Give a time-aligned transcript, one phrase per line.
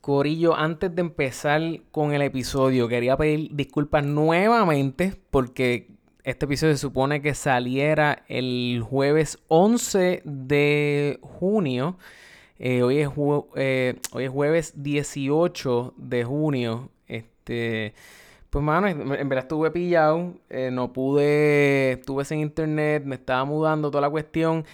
[0.00, 5.88] Corillo, antes de empezar con el episodio, quería pedir disculpas nuevamente porque
[6.24, 11.98] este episodio se supone que saliera el jueves 11 de junio.
[12.58, 13.10] Eh, hoy, es
[13.56, 16.88] eh, hoy es jueves 18 de junio.
[17.06, 17.92] Este,
[18.48, 20.32] pues, mano, en verdad estuve pillado.
[20.48, 24.64] Eh, no pude, estuve sin internet, me estaba mudando toda la cuestión.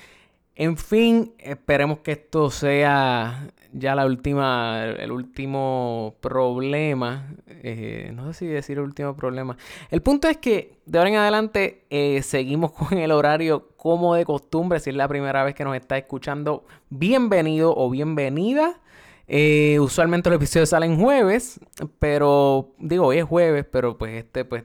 [0.55, 7.35] En fin, esperemos que esto sea ya la última, el último problema.
[7.47, 9.57] Eh, no sé si decir el último problema.
[9.91, 14.25] El punto es que de ahora en adelante eh, seguimos con el horario como de
[14.25, 14.81] costumbre.
[14.81, 18.81] Si es la primera vez que nos está escuchando, bienvenido o bienvenida.
[19.29, 21.59] Eh, usualmente los episodios salen jueves,
[21.99, 24.63] pero digo, hoy es jueves, pero pues este pues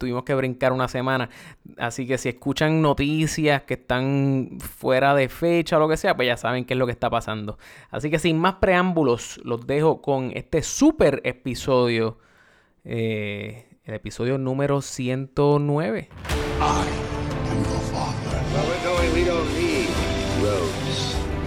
[0.00, 1.28] tuvimos que brincar una semana.
[1.76, 6.26] Así que si escuchan noticias que están fuera de fecha o lo que sea, pues
[6.26, 7.58] ya saben qué es lo que está pasando.
[7.90, 12.18] Así que sin más preámbulos, los dejo con este super episodio.
[12.84, 16.08] Eh, el episodio número 109.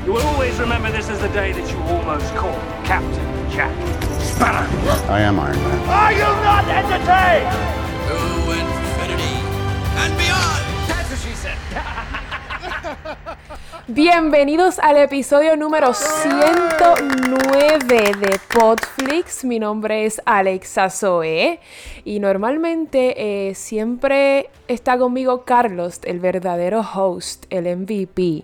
[0.05, 3.71] You will always remember this as the day that you almost caught Captain Jack
[4.19, 4.67] Sparrow.
[5.09, 5.79] I am Iron Man.
[5.87, 7.82] Are you not entertained?
[13.87, 19.43] Bienvenidos al episodio número 109 de Podflix.
[19.43, 21.59] Mi nombre es Alexa Zoe
[22.05, 28.43] y normalmente eh, siempre está conmigo Carlos, el verdadero host, el MVP.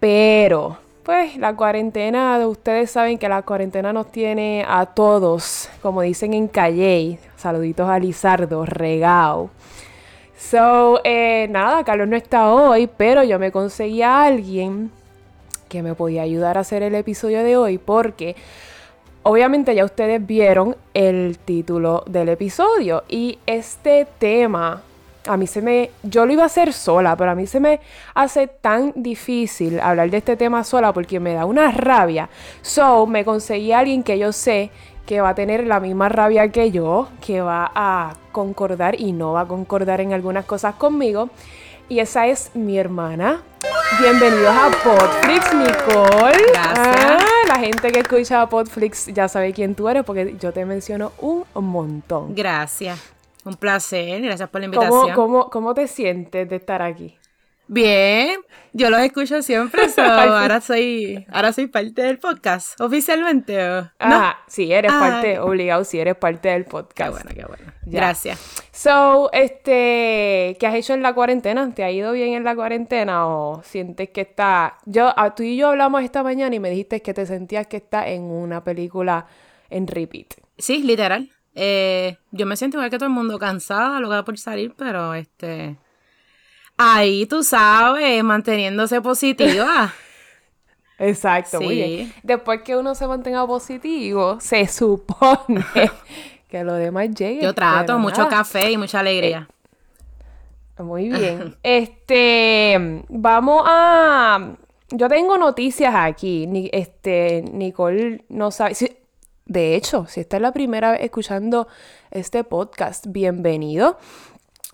[0.00, 6.32] Pero, pues la cuarentena, ustedes saben que la cuarentena nos tiene a todos, como dicen
[6.32, 9.50] en Calle, saluditos a Lizardo, regao.
[10.38, 14.90] So, eh, nada, Carlos no está hoy, pero yo me conseguí a alguien
[15.68, 18.34] que me podía ayudar a hacer el episodio de hoy porque
[19.22, 24.82] obviamente ya ustedes vieron el título del episodio y este tema
[25.26, 27.80] a mí se me yo lo iba a hacer sola, pero a mí se me
[28.14, 32.28] hace tan difícil hablar de este tema sola porque me da una rabia.
[32.62, 34.70] So, me conseguí a alguien que yo sé
[35.06, 39.32] que va a tener la misma rabia que yo, que va a concordar y no
[39.32, 41.28] va a concordar en algunas cosas conmigo.
[41.88, 43.42] Y esa es mi hermana.
[44.00, 46.42] Bienvenidos a Podflix, Nicole.
[46.52, 46.78] Gracias.
[46.78, 51.12] Ah, la gente que escucha Podflix ya sabe quién tú eres porque yo te menciono
[51.18, 52.34] un montón.
[52.34, 53.13] Gracias.
[53.44, 54.20] Un placer.
[54.22, 55.12] Gracias por la invitación.
[55.12, 57.18] ¿Cómo, cómo, cómo te sientes de estar aquí?
[57.66, 58.40] Bien,
[58.74, 63.58] yo los escucho siempre, ahora soy, ahora soy parte del podcast, oficialmente.
[63.98, 65.00] Ah, sí, eres ah.
[65.00, 66.94] parte, obligado, si eres parte del podcast.
[66.94, 67.72] Qué bueno, qué bueno.
[67.86, 68.38] Gracias.
[68.70, 71.72] So, este, ¿qué has hecho en la cuarentena?
[71.74, 74.76] ¿Te ha ido bien en la cuarentena o sientes que está?
[74.84, 78.06] Yo, tú y yo hablamos esta mañana y me dijiste que te sentías que está
[78.08, 79.26] en una película
[79.70, 80.34] en repeat.
[80.58, 81.30] Sí, literal.
[81.54, 84.74] Eh, yo me siento igual que todo el mundo cansada, lo que va por salir,
[84.76, 85.76] pero este
[86.76, 89.92] ahí tú sabes, manteniéndose positiva.
[90.98, 92.14] Exacto, muy bien.
[92.22, 95.64] Después que uno se mantenga positivo, se supone
[96.48, 97.42] que lo demás llegue.
[97.42, 99.48] Yo trato mucho café y mucha alegría.
[100.78, 101.56] Eh, muy bien.
[101.62, 104.54] este, vamos a.
[104.90, 106.46] Yo tengo noticias aquí.
[106.46, 108.74] Ni, este, Nicole no sabe.
[109.46, 111.68] De hecho, si esta es la primera vez escuchando
[112.10, 113.98] este podcast, bienvenido.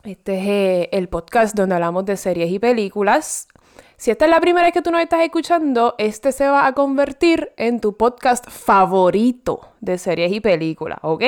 [0.05, 3.49] Este es eh, el podcast donde hablamos de series y películas.
[3.97, 6.73] Si esta es la primera vez que tú nos estás escuchando, este se va a
[6.73, 11.25] convertir en tu podcast favorito de series y películas, ¿ok?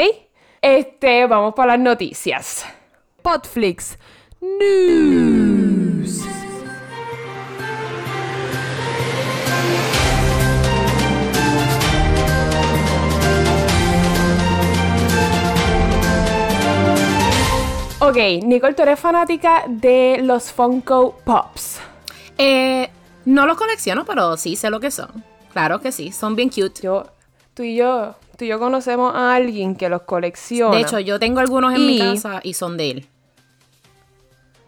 [0.63, 2.65] Este, vamos para las noticias.
[3.23, 3.99] Podflix
[4.41, 6.23] News.
[18.13, 21.81] Ok, Nicole, tú eres fanática de los Funko Pops.
[22.37, 22.91] Eh,
[23.25, 25.25] no los colecciono, pero sí sé lo que son.
[25.51, 26.83] Claro que sí, son bien cute.
[26.83, 27.07] Yo,
[27.55, 30.77] tú y yo, tú y yo conocemos a alguien que los colecciona.
[30.77, 33.09] De hecho, yo tengo algunos en mi casa y son de él.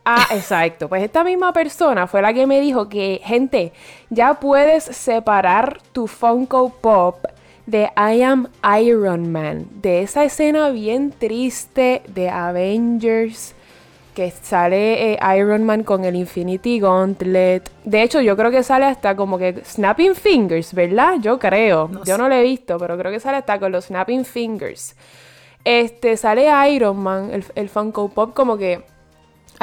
[0.07, 0.89] Ah, exacto.
[0.89, 3.75] Pues esta misma persona fue la que me dijo que, gente,
[4.09, 7.27] ya puedes separar tu Funko Pop
[7.67, 8.49] de I Am
[8.81, 13.55] Iron Man, de esa escena bien triste de Avengers
[14.15, 17.71] que sale eh, Iron Man con el Infinity Gauntlet.
[17.85, 21.17] De hecho, yo creo que sale hasta como que Snapping Fingers, ¿verdad?
[21.21, 21.91] Yo creo.
[22.05, 24.95] yo no lo he visto, pero creo que sale hasta con los Snapping Fingers.
[25.65, 28.85] Este, sale Iron Man, el, el Funko Pop, como que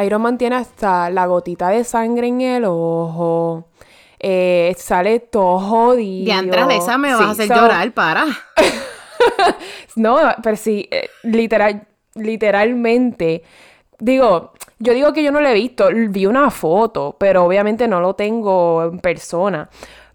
[0.03, 3.65] Iron Man tiene hasta la gotita de sangre en el ojo.
[4.23, 6.25] Eh, sale todo jodido.
[6.33, 8.25] De atrás de esa me vas a hacer so- llorar, para.
[9.95, 13.43] No, pero sí, eh, literal, literalmente.
[13.99, 17.99] Digo, yo digo que yo no lo he visto, vi una foto, pero obviamente no
[18.01, 19.69] lo tengo en persona.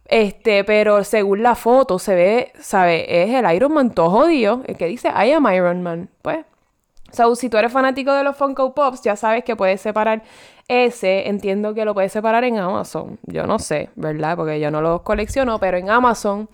[0.07, 3.23] Este, pero según la foto se ve, ¿sabe?
[3.25, 6.09] Es el Iron Man todo jodido, el que dice I am Iron Man.
[6.23, 6.39] Pues,
[7.13, 10.23] So, si tú eres fanático de los Funko Pops, ya sabes que puedes separar
[10.69, 11.29] ese.
[11.29, 13.19] Entiendo que lo puedes separar en Amazon.
[13.25, 14.37] Yo no sé, ¿verdad?
[14.37, 16.49] Porque yo no los colecciono, pero en Amazon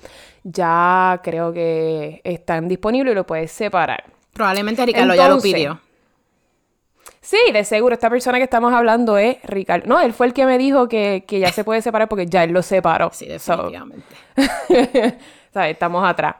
[0.44, 4.04] ya creo que están disponibles y lo puedes separar.
[4.32, 5.80] Probablemente Ricardo ya lo pidió.
[7.20, 9.86] Sí, de seguro, esta persona que estamos hablando es Ricardo.
[9.86, 12.42] No, él fue el que me dijo que, que ya se puede separar porque ya
[12.42, 13.10] él lo separó.
[13.12, 14.06] Sí, So, definitivamente.
[15.52, 15.72] ¿sabes?
[15.72, 16.36] Estamos atrás.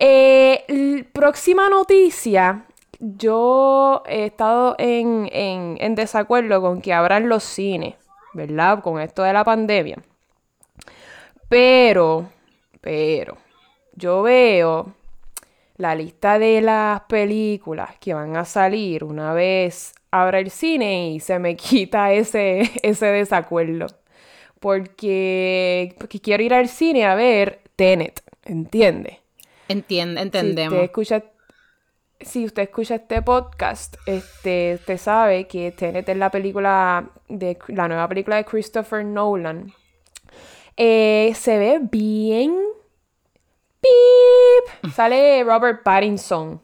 [0.00, 2.64] Eh, próxima noticia.
[3.02, 7.96] Yo he estado en, en- en desacuerdo con que abran los cines,
[8.32, 8.80] ¿verdad?
[8.82, 9.98] Con esto de la pandemia.
[11.48, 12.30] Pero,
[12.80, 13.36] pero,
[13.94, 14.94] yo veo
[15.76, 21.20] la lista de las películas que van a salir una vez abra el cine y
[21.20, 23.86] se me quita ese, ese desacuerdo.
[24.60, 29.20] Porque, porque quiero ir al cine a ver Tenet, ¿entiende?
[29.68, 30.72] Entiende, Si entendemos.
[30.74, 31.24] usted escucha,
[32.24, 37.88] si usted escucha este podcast, este, usted sabe que Tenet es la película de la
[37.88, 39.72] nueva película de Christopher Nolan.
[40.76, 42.56] Eh, se ve bien.
[43.80, 44.92] ¡Pip!
[44.92, 46.60] Sale Robert Pattinson.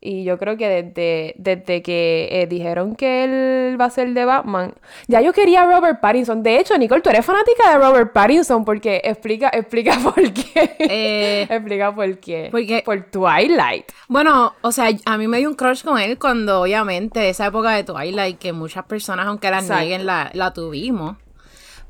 [0.00, 4.24] Y yo creo que desde, desde que eh, dijeron que él va a ser de
[4.24, 4.74] Batman,
[5.08, 6.44] ya yo quería a Robert Pattinson.
[6.44, 10.76] De hecho, Nicole, tú eres fanática de Robert Pattinson porque explica, explica por qué.
[10.78, 12.48] Eh, explica por qué.
[12.52, 13.86] porque- Por Twilight.
[14.06, 17.70] Bueno, o sea, a mí me dio un crush con él cuando, obviamente, esa época
[17.72, 19.80] de Twilight, que muchas personas, aunque la Exacto.
[19.82, 21.16] nieguen, la, la tuvimos.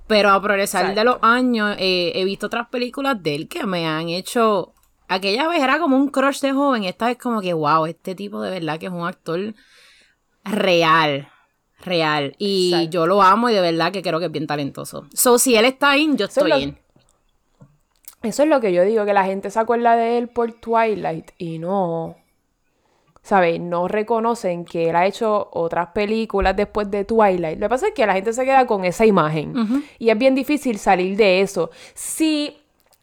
[0.07, 3.87] Pero a progresar de los años, eh, he visto otras películas de él que me
[3.87, 4.73] han hecho.
[5.09, 8.43] Aquella vez era como un crush de joven, esta vez como que, wow, este tipo
[8.43, 9.55] de verdad que es un actor
[10.45, 11.29] real.
[11.81, 12.35] Real.
[12.39, 12.91] Y Exacto.
[12.91, 15.07] yo lo amo y de verdad que creo que es bien talentoso.
[15.15, 16.79] So, si él está in, yo es estoy in.
[18.23, 21.31] Eso es lo que yo digo, que la gente se acuerda de él por Twilight
[21.39, 22.17] y no.
[23.23, 23.61] ¿Sabes?
[23.61, 27.59] No reconocen que él ha hecho otras películas después de Twilight.
[27.59, 29.85] Lo que pasa es que la gente se queda con esa imagen.
[29.99, 31.71] Y es bien difícil salir de eso.
[31.95, 32.57] Si,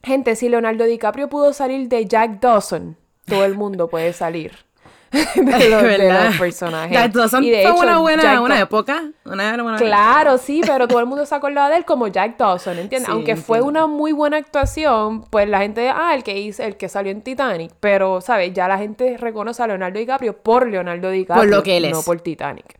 [0.06, 4.66] gente, si Leonardo DiCaprio pudo salir de Jack Dawson, todo el mundo puede salir
[5.12, 6.26] de, los, de ¿Verdad?
[6.28, 6.92] los personajes.
[6.92, 9.04] Jack Dawson Y de fue hecho, una buena, Jack una época.
[9.26, 13.08] Una, Claro, sí, pero todo el mundo se acordaba de él como Jack Dawson, ¿entiendes?
[13.08, 16.78] Sí, Aunque fue una muy buena actuación, pues la gente, ah, el que hizo, el
[16.78, 18.54] que salió en Titanic, pero, ¿sabes?
[18.54, 22.20] Ya la gente reconoce a Leonardo DiCaprio por Leonardo DiCaprio, lo que él no por
[22.22, 22.76] Titanic.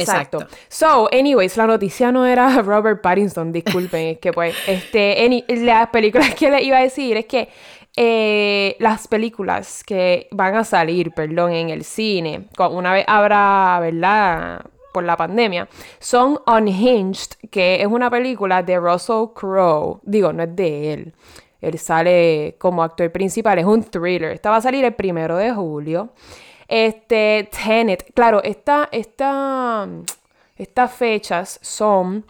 [0.00, 0.38] Exacto.
[0.38, 0.56] Exacto.
[0.68, 5.88] So, anyways, la noticia no era Robert Pattinson, disculpen, es que pues, este, any- las
[5.88, 7.48] películas que le iba a decir es que
[7.96, 14.64] eh, las películas que van a salir, perdón, en el cine, una vez habrá, ¿verdad?
[14.92, 15.68] Por la pandemia,
[15.98, 20.00] son Unhinged, que es una película de Russell Crowe.
[20.02, 21.12] Digo, no es de él.
[21.62, 24.32] Él sale como actor principal, es un thriller.
[24.32, 26.10] Esta va a salir el primero de julio.
[26.74, 29.86] Este, Tenet, claro, esta, esta,
[30.56, 32.24] estas fechas son,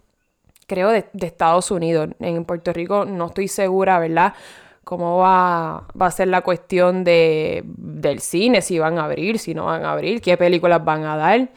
[0.66, 2.08] creo, de, de Estados Unidos.
[2.18, 4.34] En Puerto Rico no estoy segura, ¿verdad?
[4.82, 9.54] Cómo va, va a ser la cuestión de, del cine, si van a abrir, si
[9.54, 11.48] no van a abrir, qué películas van a dar.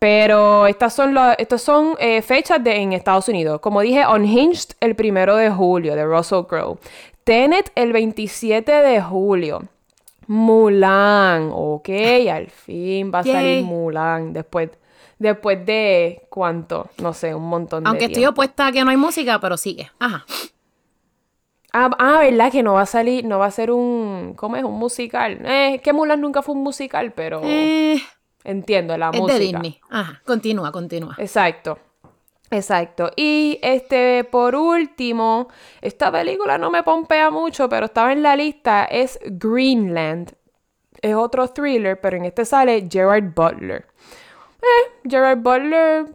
[0.00, 3.60] Pero estas son, estas son eh, fechas de, en Estados Unidos.
[3.60, 6.80] Como dije, Unhinged el primero de julio, de Russell Crowe.
[7.22, 9.68] Tenet el 27 de julio.
[10.26, 11.88] Mulan, ok,
[12.30, 13.64] al fin va a salir.
[13.64, 14.70] Mulan después,
[15.18, 18.96] después de cuánto, no sé, un montón de Aunque estoy opuesta a que no hay
[18.96, 19.90] música, pero sigue.
[19.98, 20.24] Ajá.
[21.72, 22.52] Ah, ah, ¿verdad?
[22.52, 24.62] Que no va a salir, no va a ser un, ¿cómo es?
[24.62, 25.40] Un musical.
[25.44, 28.00] Eh, que Mulan nunca fue un musical, pero Eh,
[28.44, 29.38] entiendo la es música.
[29.38, 29.80] de Disney.
[29.90, 30.22] Ajá.
[30.24, 31.16] Continúa, continúa.
[31.18, 31.78] Exacto.
[32.56, 33.10] Exacto.
[33.16, 35.48] Y este, por último,
[35.80, 40.32] esta película no me pompea mucho, pero estaba en la lista, es Greenland.
[41.02, 43.86] Es otro thriller, pero en este sale Gerard Butler.
[44.62, 46.06] Eh, Gerard Butler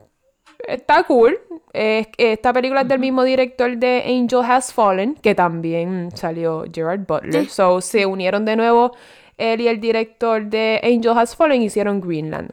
[0.68, 1.38] está cool.
[1.74, 7.06] Es- esta película es del mismo director de Angel Has Fallen, que también salió Gerard
[7.06, 7.44] Butler.
[7.44, 7.50] Sí.
[7.50, 8.92] So se unieron de nuevo
[9.38, 12.52] él y el director de Angel Has Fallen hicieron Greenland.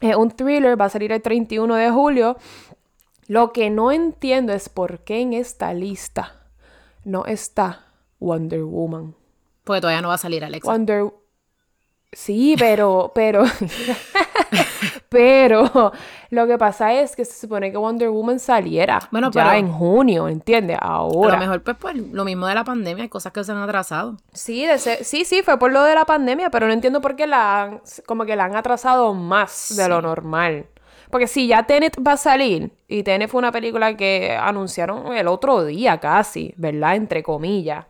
[0.00, 2.36] Es un thriller, va a salir el 31 de julio.
[3.26, 6.36] Lo que no entiendo es por qué en esta lista
[7.04, 7.86] no está
[8.20, 9.14] Wonder Woman.
[9.64, 10.70] Porque todavía no va a salir Alexa.
[10.70, 11.04] Wonder
[12.12, 13.44] Sí, pero, pero.
[15.08, 15.92] Pero
[16.30, 19.72] lo que pasa es que se supone que Wonder Woman saliera Bueno, ya pero- en
[19.72, 20.76] junio, ¿entiendes?
[20.80, 21.34] A Ahora.
[21.34, 24.16] lo mejor, pues, pues, lo mismo de la pandemia, hay cosas que se han atrasado.
[24.32, 24.66] Sí,
[25.02, 27.82] sí, sí, fue por lo de la pandemia, pero no entiendo por qué la han,
[28.06, 30.66] como que la han atrasado más de lo normal.
[31.14, 35.28] Porque si ya Tenet va a salir, y Tenet fue una película que anunciaron el
[35.28, 36.96] otro día casi, ¿verdad?
[36.96, 37.86] Entre comillas.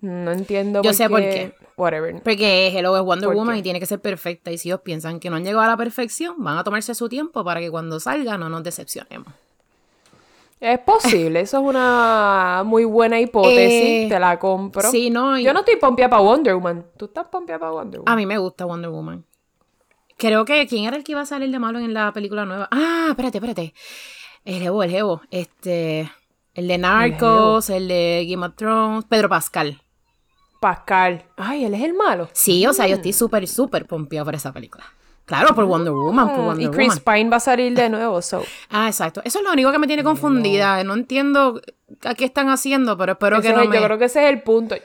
[0.00, 1.08] No entiendo Yo por sé qué.
[1.10, 1.54] por qué.
[1.76, 2.22] Whatever.
[2.22, 3.58] Porque Hello es Wonder ¿Por Woman qué?
[3.58, 4.50] y tiene que ser perfecta.
[4.50, 7.06] Y si ellos piensan que no han llegado a la perfección, van a tomarse su
[7.10, 9.28] tiempo para que cuando salga no nos decepcionemos.
[10.58, 14.90] Es posible, eso es una muy buena hipótesis, Eh, te la compro.
[14.90, 16.86] sí, no, Yo no estoy pompeada para Wonder Woman.
[16.96, 18.10] ¿Tú estás pompeada para Wonder Woman?
[18.10, 19.22] A mí me gusta Wonder Woman.
[20.22, 20.66] Creo que.
[20.68, 22.68] ¿Quién era el que iba a salir de malo en la película nueva?
[22.70, 23.74] Ah, espérate, espérate.
[24.44, 25.20] El Jevo, el Jevo.
[25.32, 26.10] Este.
[26.54, 29.04] El de Narcos, el, de Game of Thrones.
[29.08, 29.80] Pedro Pascal.
[30.60, 31.24] Pascal.
[31.36, 32.28] Ay, él es el malo.
[32.32, 34.84] Sí, o sea, yo estoy súper, súper pompeado por esa película.
[35.24, 37.18] Claro, por Wonder Woman, por Wonder y Chris Woman.
[37.18, 38.42] Pine va a salir de nuevo, so.
[38.70, 39.22] Ah, exacto.
[39.24, 40.82] Eso es lo único que me tiene confundida.
[40.84, 41.60] No entiendo
[42.04, 43.76] a qué están haciendo, pero espero Ese que no es- me...
[43.80, 44.76] Yo creo que ese es el punto.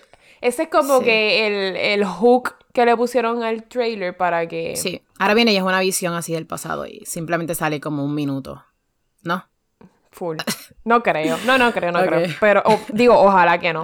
[0.42, 1.06] Ese es como Sí.
[1.06, 4.76] que el, el hook que le pusieron al trailer para que...
[4.76, 5.02] Sí.
[5.18, 8.64] Ahora viene y es una visión así del pasado y simplemente sale como un minuto.
[9.24, 9.50] ¿No?
[10.12, 10.38] Full.
[10.86, 11.40] No creo.
[11.48, 12.30] No, no creo, no creo.
[12.40, 13.84] Pero digo, ojalá que no.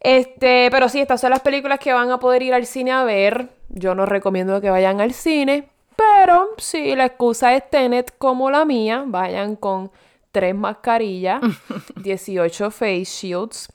[0.00, 3.04] Este, pero sí, estas son las películas que van a poder ir al cine a
[3.04, 3.50] ver.
[3.68, 8.64] Yo no recomiendo que vayan al cine, pero si la excusa es Tenet como la
[8.64, 9.90] mía, vayan con
[10.32, 11.42] tres mascarillas,
[11.96, 13.70] 18 face shields,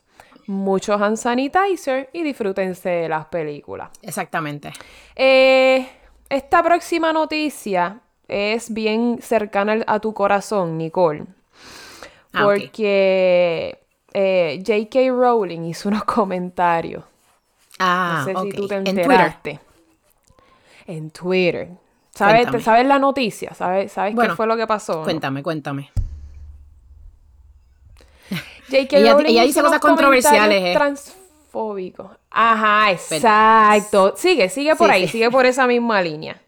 [0.47, 3.89] muchos hand sanitizer y disfrútense de las películas.
[4.01, 4.71] Exactamente.
[5.15, 5.87] Eh,
[6.29, 11.25] esta próxima noticia es bien cercana a tu corazón, Nicole.
[12.33, 12.43] Ah.
[12.43, 13.79] Porque
[14.13, 15.11] eh, J.K.
[15.11, 17.03] Rowling hizo unos comentarios.
[17.79, 19.01] Ah, no sé si tú te En Twitter.
[19.03, 19.59] enteraste.
[20.87, 21.69] En Twitter.
[22.11, 22.63] ¿Sabes, Cuéntame.
[22.63, 23.53] ¿sabes la noticia?
[23.53, 24.99] ¿Sabes, sabes qué fue lo que pasó?
[24.99, 25.03] no?
[25.03, 25.91] Cuéntame, cuéntame.
[28.69, 28.97] J.K.
[28.97, 30.73] Ella- Rowling ella dice cosas controversiales, eh.
[30.73, 32.11] Transfóbicos.
[32.31, 34.13] Ajá, exacto.
[34.17, 35.11] Sigue, sigue por Sí, ahí, sí.
[35.13, 36.41] sigue por esa misma línea.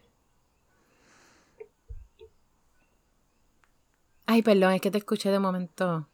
[4.26, 6.06] Ay, perdón, es que te escuché de momento.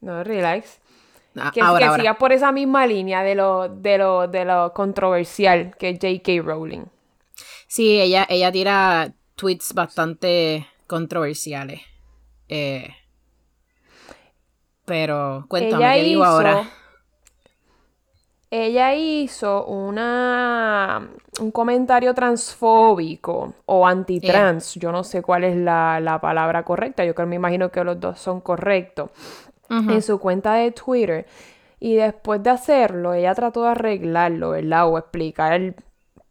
[0.00, 0.78] No, relax.
[1.36, 2.02] Ah, Que, ahora, que ahora.
[2.02, 6.42] sigas por esa misma línea de lo, de lo, de lo controversial que es J.K.
[6.42, 6.84] Rowling.
[7.66, 11.82] Sí, ella, ella tira tweets bastante controversiales.
[12.48, 12.88] Eh,
[14.90, 16.70] pero cuéntame, ella ¿qué digo hizo, ahora?
[18.50, 21.08] Ella hizo una
[21.40, 24.74] un comentario transfóbico o antitrans.
[24.74, 27.04] Yo no sé cuál es la, la palabra correcta.
[27.04, 29.10] Yo creo me imagino que los dos son correctos.
[29.68, 31.24] En su cuenta de Twitter.
[31.78, 34.88] Y después de hacerlo, ella trató de arreglarlo, ¿verdad?
[34.88, 35.76] O explicar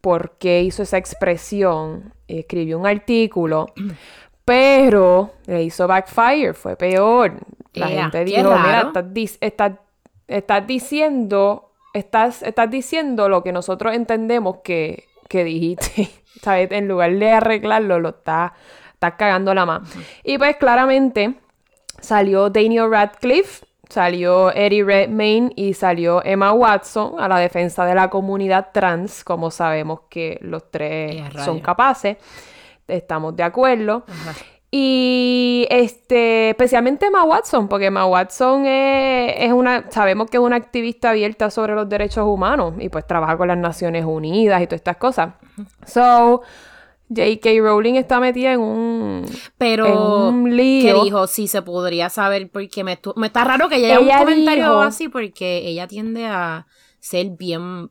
[0.02, 2.12] por qué hizo esa expresión.
[2.28, 3.68] Escribió un artículo.
[4.44, 7.32] Pero le hizo backfire, fue peor.
[7.74, 9.72] La Ea, gente dijo, mira, estás, estás-
[10.26, 16.10] estás diciendo, estás, estás diciendo lo que nosotros entendemos que, que dijiste.
[16.42, 16.70] ¿Sabes?
[16.72, 18.52] En lugar de arreglarlo, lo estás,
[18.94, 19.82] estás cagando la más.
[20.24, 21.34] Y pues claramente
[22.00, 28.08] salió Daniel Radcliffe, salió Eddie Redmayne y salió Emma Watson a la defensa de la
[28.08, 32.16] comunidad trans, como sabemos que los tres son capaces.
[32.86, 34.04] Estamos de acuerdo.
[34.08, 34.32] Ajá.
[34.72, 40.54] Y este, especialmente Emma Watson, porque Emma Watson es, es una, sabemos que es una
[40.56, 44.78] activista abierta sobre los derechos humanos y pues trabaja con las Naciones Unidas y todas
[44.80, 45.34] estas cosas.
[45.86, 46.42] So,
[47.08, 47.50] J.K.
[47.60, 49.26] Rowling está metida en un,
[49.58, 51.02] Pero, en un ¿qué lío.
[51.02, 51.26] dijo?
[51.26, 54.80] Sí, se podría saber porque me, me está raro que ella Ella un comentario dijo-
[54.82, 56.68] así porque ella tiende a
[57.00, 57.90] ser bien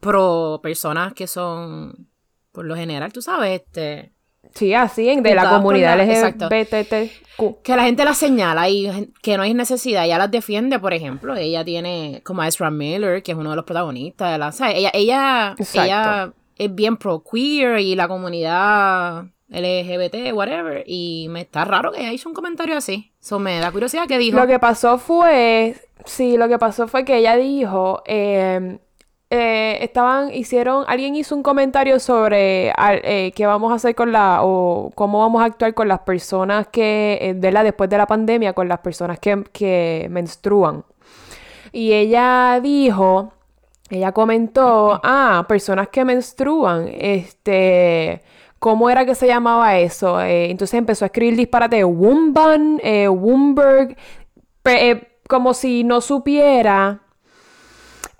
[0.00, 2.08] pro personas que son,
[2.52, 4.12] por lo general, tú sabes, este...
[4.54, 5.98] Sí, así, en- de la comunidad.
[6.00, 7.62] LGBTQ.
[7.62, 10.04] Que la gente las señala y que no hay necesidad.
[10.04, 11.36] Ella las defiende, por ejemplo.
[11.36, 14.32] Ella tiene como a Ezra Miller, que es uno de los protagonistas.
[14.32, 14.76] De la, ¿sabes?
[14.76, 15.82] Ella, ella, Exacto.
[15.82, 20.82] ella es bien pro queer y la comunidad LGBT, whatever.
[20.86, 23.12] Y me está raro que ella hizo un comentario así.
[23.20, 24.38] Eso me da curiosidad que dijo.
[24.38, 25.76] Lo que pasó fue,
[26.06, 28.78] sí, lo que pasó fue que ella dijo, eh,
[29.30, 34.12] eh, estaban, hicieron, alguien hizo un comentario sobre al- eh, qué vamos a hacer con
[34.12, 37.98] la, o cómo vamos a actuar con las personas que, eh, de la, después de
[37.98, 40.84] la pandemia, con las personas que, que menstruan.
[41.72, 43.32] Y ella dijo,
[43.90, 48.22] ella comentó, ah, personas que menstruan, este,
[48.58, 50.20] ¿cómo era que se llamaba eso?
[50.20, 53.96] Eh, entonces empezó a escribir disparate, Wumban, eh, Wumberg,
[55.28, 57.00] como si no supiera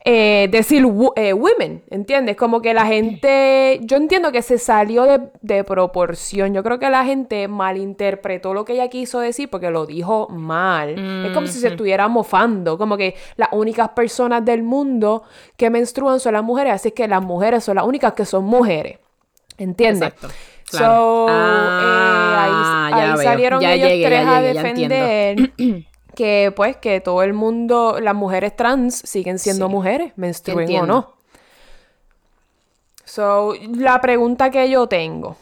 [0.08, 0.86] eh, decir
[1.16, 2.36] eh, women, ¿entiendes?
[2.36, 6.88] Como que la gente, yo entiendo que se salió de, de proporción, yo creo que
[6.88, 10.90] la gente malinterpretó lo que ella quiso decir porque lo dijo mal.
[11.26, 15.25] Es como si se estuviera mofando, como que las únicas personas del mundo
[15.56, 18.98] que menstruan son las mujeres, así que las mujeres son las únicas que son mujeres,
[19.58, 20.10] ¿entiendes?
[20.10, 20.28] Exacto.
[20.70, 20.94] So, Claro.
[21.80, 24.94] eh, Ah, ahí, salieron Ya ellos llegué, tres ya a llegué, entiendo.
[24.94, 25.52] defender
[26.16, 29.73] que pues que todo el mundo, las mujeres trans siguen siendo Sí.
[29.73, 31.12] mujeres, menstruen o no.
[33.04, 35.37] So, la pregunta que yo tengo,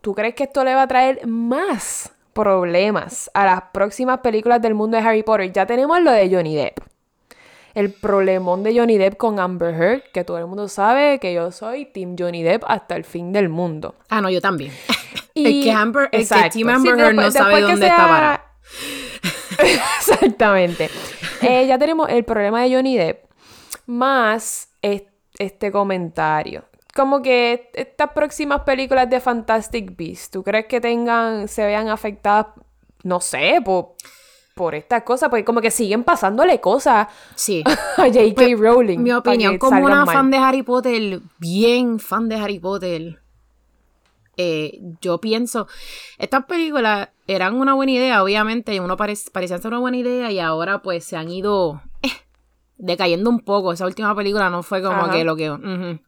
[0.00, 4.74] ¿tú crees que esto le va a traer más problemas a las próximas películas del
[4.74, 5.52] mundo de Harry Potter?
[5.52, 6.78] Ya tenemos lo de Johnny Depp.
[7.74, 11.50] El problemón de Johnny Depp con Amber Heard, que todo el mundo sabe que yo
[11.50, 13.94] soy Team Johnny Depp hasta el fin del mundo.
[14.08, 14.72] Ah, no, yo también.
[15.36, 16.50] Y- el que Amber, el que Exacto.
[16.58, 18.40] Team Sí, Amber Heard no sabe dónde está sea- parado.
[19.98, 20.90] Exactamente.
[21.42, 23.24] Eh, ya tenemos el problema de Johnny Depp
[23.86, 25.02] más es-
[25.38, 26.64] este comentario.
[26.94, 32.46] Como que estas próximas películas de Fantastic Beasts, ¿tú crees que tengan, se vean afectadas,
[33.02, 33.94] no sé, por,
[34.54, 35.28] por estas cosas?
[35.28, 37.62] Porque como que siguen pasándole cosas Sí.
[37.98, 38.44] a J.K.
[38.56, 39.00] Rowling.
[39.02, 40.14] Mi opinión, como una mal.
[40.14, 43.20] fan de Harry Potter, bien fan de Harry Potter,
[44.36, 45.66] eh, yo pienso,
[46.18, 50.38] estas películas eran una buena idea, obviamente, uno parec- parecían ser una buena idea y
[50.38, 52.08] ahora pues se han ido eh,
[52.76, 53.72] decayendo un poco.
[53.72, 55.12] Esa última película no fue como Ajá.
[55.12, 55.98] que lo que...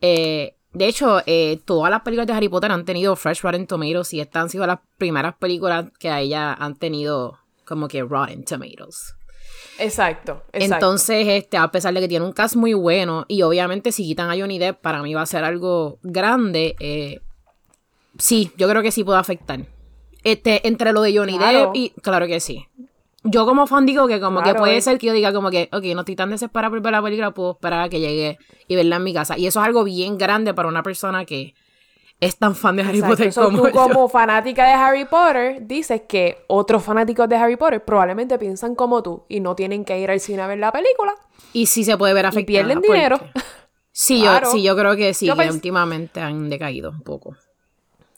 [0.00, 1.20] Eh, de hecho,
[1.64, 4.66] todas las películas de Harry Potter han tenido Fresh Rotten Tomatoes y estas han sido
[4.68, 9.14] las primeras películas que a ella han tenido como que Rotten Tomatoes.
[9.80, 10.74] Exacto, exacto.
[10.76, 14.30] Entonces, este, a pesar de que tiene un cast muy bueno, y obviamente si quitan
[14.30, 16.76] a Johnny Depp, para mí va a ser algo grande.
[16.78, 17.20] eh,
[18.18, 19.60] sí, yo creo que sí puede afectar.
[20.22, 21.58] Este, entre lo de Johnny Claro.
[21.66, 21.90] Depp y.
[22.02, 22.66] Claro que sí.
[23.22, 25.68] Yo como fan digo que como Claro, que puede ser que yo diga como que,
[25.72, 28.76] ok, no estoy tan desesperada por ver la película, puedo esperar a que llegue y
[28.76, 29.36] verla en mi casa.
[29.36, 31.54] Y eso es algo bien grande para una persona que
[32.18, 33.16] es tan fan de Harry Exacto.
[33.16, 33.72] Potter So, como tú yo.
[33.72, 39.02] como fanática de Harry Potter dices que otros fanáticos de Harry Potter probablemente piensan como
[39.02, 41.14] tú y no tienen que ir al cine a ver la película
[41.52, 42.46] Y sí se puede ver y afectada.
[42.46, 43.20] pierden porque- dinero.
[43.92, 44.46] Sí, Claro.
[44.46, 47.36] yo, sí, yo creo que sí, Yo que últimamente han decaído un poco.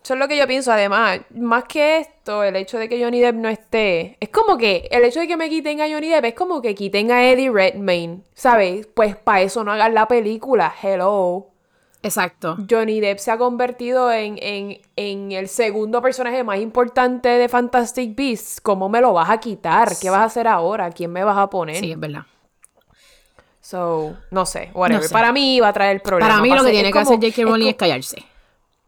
[0.03, 3.21] Eso es lo que yo pienso, además, más que esto, el hecho de que Johnny
[3.21, 6.25] Depp no esté, es como que el hecho de que me quiten a Johnny Depp
[6.25, 8.89] es como que quiten a Eddie Redmayne, ¿sabes?
[8.89, 11.47] Pues para eso no hagan la película, hello.
[12.03, 12.57] Exacto.
[12.69, 18.17] Johnny Depp se ha convertido en, en, en el segundo personaje más importante de Fantastic
[18.17, 18.61] Beasts.
[18.61, 19.89] ¿Cómo me lo vas a quitar?
[20.01, 20.91] ¿Qué vas a hacer ahora?
[20.91, 21.77] ¿Quién me vas a poner?
[21.77, 22.23] Sí, es verdad.
[23.61, 25.03] So, no sé, whatever.
[25.03, 25.13] No sé.
[25.13, 26.35] Para mí va a traer problemas.
[26.39, 27.29] Para mí lo que tiene es que hacer J.K.
[27.29, 28.25] es Rowling co- es callarse.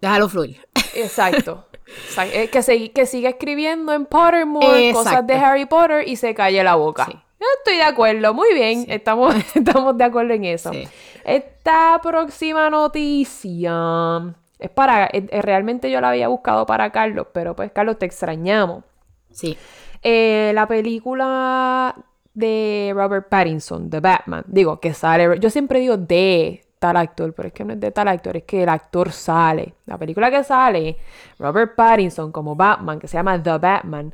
[0.01, 0.64] Déjalo fluir.
[0.97, 1.67] Exacto.
[1.87, 2.33] Exacto.
[2.37, 5.33] Eh, Que, se- que siga escribiendo en Pottermore cosas Exacto.
[5.33, 7.05] de Harry Potter y se calle la boca.
[7.07, 7.13] Sí.
[7.13, 8.87] Yo estoy de acuerdo, muy bien.
[8.89, 10.73] Estamos, estamos de acuerdo en eso.
[10.73, 10.89] Sí.
[11.25, 15.09] Esta próxima noticia es para.
[15.43, 18.85] realmente yo la había buscado para Carlos, pero pues, Carlos, te extrañamos.
[19.31, 19.57] Sí.
[20.03, 21.95] Eh, la película
[22.35, 24.45] de Robert Pattinson, The Batman.
[24.47, 25.39] Digo, que sale.
[25.39, 28.43] Yo siempre digo de tal actor, pero es que no es de tal actor, es
[28.43, 29.73] que el actor sale.
[29.87, 30.99] La película que sale,
[31.39, 34.13] Robert Pattinson como Batman, que se llama The Batman.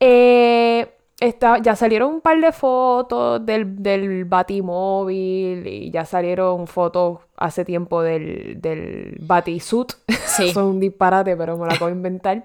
[0.00, 0.88] Eh,
[1.20, 7.64] está- ya salieron un par de fotos del, del Batimóvil y ya salieron fotos hace
[7.64, 9.92] tiempo del, del Batisuit.
[10.26, 10.50] Sí.
[10.52, 12.42] Son un disparate, pero me la acabo de inventar.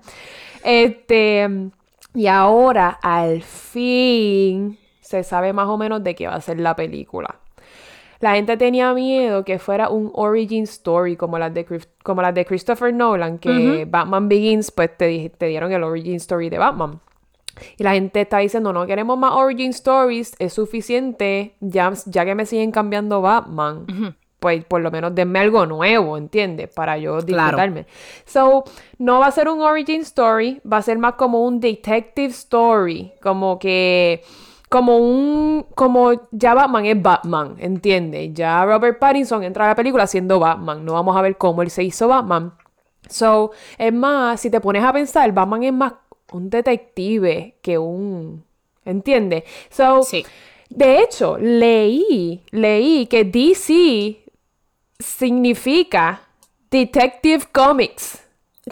[0.63, 1.49] Este,
[2.13, 6.75] y ahora, al fin, se sabe más o menos de qué va a ser la
[6.75, 7.39] película.
[8.21, 11.65] La gente tenía miedo que fuera un origin story como las de,
[12.03, 16.49] como las de Christopher Nolan, que Batman Begins, pues te, te dieron el origin story
[16.49, 16.99] de Batman.
[17.77, 22.33] Y la gente está diciendo, no queremos más origin stories, es suficiente, ya, ya que
[22.35, 23.85] me siguen cambiando Batman.
[24.39, 26.69] Pues por lo menos denme algo nuevo, ¿entiendes?
[26.73, 27.25] Para yo Claro.
[27.25, 27.85] disfrutarme.
[28.25, 28.63] So,
[28.97, 33.11] no va a ser un origin story, va a ser más como un detective story.
[33.21, 34.23] Como que.
[34.71, 35.65] Como un.
[35.75, 38.33] Como ya Batman es Batman, ¿entiendes?
[38.33, 40.85] Ya Robert Pattinson entra a la película siendo Batman.
[40.85, 42.53] No vamos a ver cómo él se hizo Batman.
[43.09, 45.93] So, es más, si te pones a pensar, Batman es más
[46.31, 48.45] un detective que un.
[48.85, 49.43] ¿Entiendes?
[49.69, 50.25] So, Sí.
[50.69, 54.23] de hecho, leí, leí que DC
[54.99, 56.21] significa
[56.69, 58.23] Detective Comics.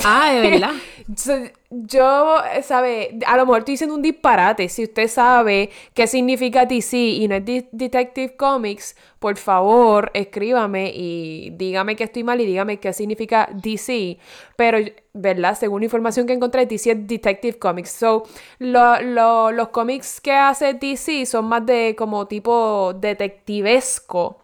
[0.06, 0.72] Ah, de verdad.
[1.72, 4.68] Yo, eh, sabe, a lo mejor estoy diciendo un disparate.
[4.70, 10.92] Si usted sabe qué significa DC y no es de- Detective Comics, por favor, escríbame
[10.96, 14.18] y dígame que estoy mal y dígame qué significa DC.
[14.56, 14.80] Pero,
[15.14, 15.56] ¿verdad?
[15.60, 17.92] Según la información que encontré, DC es Detective Comics.
[17.92, 18.24] So,
[18.58, 24.40] lo- lo- los cómics que hace DC son más de como tipo detectivesco.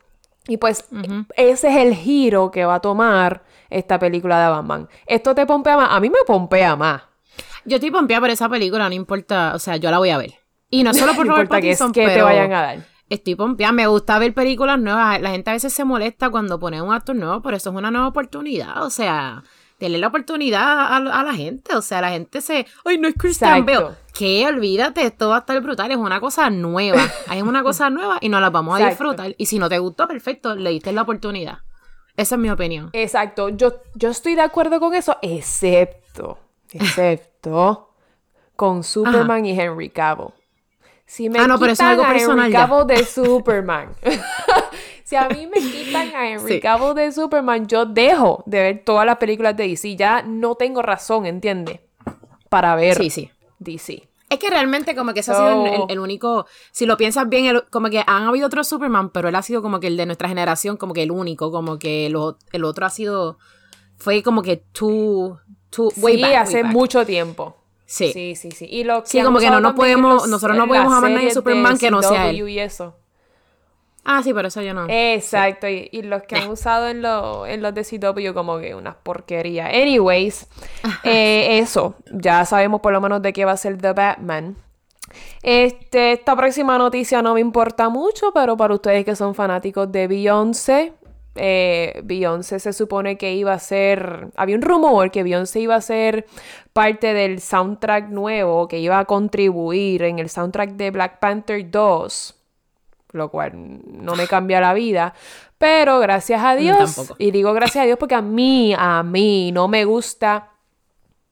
[0.48, 0.86] Y pues
[1.36, 4.88] ese es el giro que va a tomar esta película de Batman.
[5.08, 5.90] ¿Esto te pompea más?
[5.92, 7.02] A mí me pompea más.
[7.66, 10.34] Yo estoy pompeada por esa película, no importa, o sea, yo la voy a ver.
[10.70, 12.80] Y no solo por No Robert importa que, es- Pattinson, te vayan a dar.
[13.10, 15.22] Estoy pompeada, me gusta ver películas nuevas.
[15.22, 17.92] La gente a veces se molesta cuando ponen un actor nuevo, pero eso es una
[17.92, 19.44] nueva oportunidad, o sea,
[19.80, 23.14] denle la oportunidad a, a la gente, o sea, la gente se, ay, no es
[23.16, 23.64] Christian.
[23.66, 23.90] Bale.
[24.14, 27.02] Que olvídate, esto va a estar brutal, es una cosa nueva,
[27.34, 29.04] es una cosa nueva y nos la vamos a Exacto.
[29.12, 29.36] disfrutar.
[29.38, 31.60] Y si no te gustó, perfecto, le diste la oportunidad.
[32.18, 32.90] Esa es mi opinión.
[32.94, 36.40] Exacto, yo, yo estoy de acuerdo con eso, excepto,
[36.72, 37.30] excepto
[38.56, 40.30] con Superman y Henry Cavill.
[41.06, 42.54] Si me Ah, no, pero eso es quitan algo a personal Henry.
[42.54, 43.90] Cavill de Superman,
[45.04, 46.60] si a mí me quitan a Henry Sí.
[46.60, 49.96] Cavill de Superman, yo dejo de ver todas las películas de DC.
[49.96, 51.80] Ya no tengo razón, ¿entiendes?
[52.50, 53.30] Para ver Sí, sí.
[53.60, 54.08] DC.
[54.30, 56.98] Es que realmente como que ese ha sido el, el- So- el único, si lo
[56.98, 59.88] piensas bien, el- como que han habido otros Superman, pero él ha sido como que
[59.88, 63.38] el de nuestra generación, como que el único, como que lo- el otro ha sido,
[63.98, 65.38] fue como que too,
[65.84, 66.72] way sí, back, way hace back.
[66.74, 67.56] mucho tiempo.
[67.86, 68.12] Sí.
[68.14, 68.66] Sí, sí, sí.
[68.70, 71.32] Y lo Sí, han como que no nos podemos- los- nosotros no podemos amar nadie
[71.32, 72.48] Superman que no sea él.
[72.50, 72.96] y eso.
[74.08, 74.86] Ah, sí, pero eso yo no.
[74.88, 78.76] Exacto, y, y los que han usado en, lo- en los de CW como que
[78.76, 79.70] unas porquerías.
[79.74, 80.48] Anyways,
[81.04, 84.56] eh, eso, ya sabemos por lo menos de qué va a ser The Batman.
[85.44, 90.08] Este, esta próxima noticia no me importa mucho, pero para ustedes que son fanáticos de
[90.08, 90.94] Beyoncé,
[91.36, 95.82] eh, Beyoncé se supone que iba a ser, había un rumor que Beyoncé iba a
[95.82, 96.26] ser
[96.74, 102.36] parte del soundtrack nuevo, que iba a contribuir en el soundtrack de Black Panther 2
[103.16, 105.14] lo cual no me cambia la vida.
[105.58, 107.16] Pero gracias a Dios, tampoco.
[107.18, 110.52] y digo gracias a Dios porque a mí, a mí no me gusta,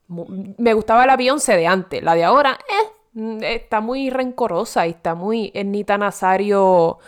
[0.07, 4.91] me gustaba la Beyoncé de antes, la de ahora, eh, mm, está muy rencorosa y
[4.91, 6.99] está muy Ernita Nazario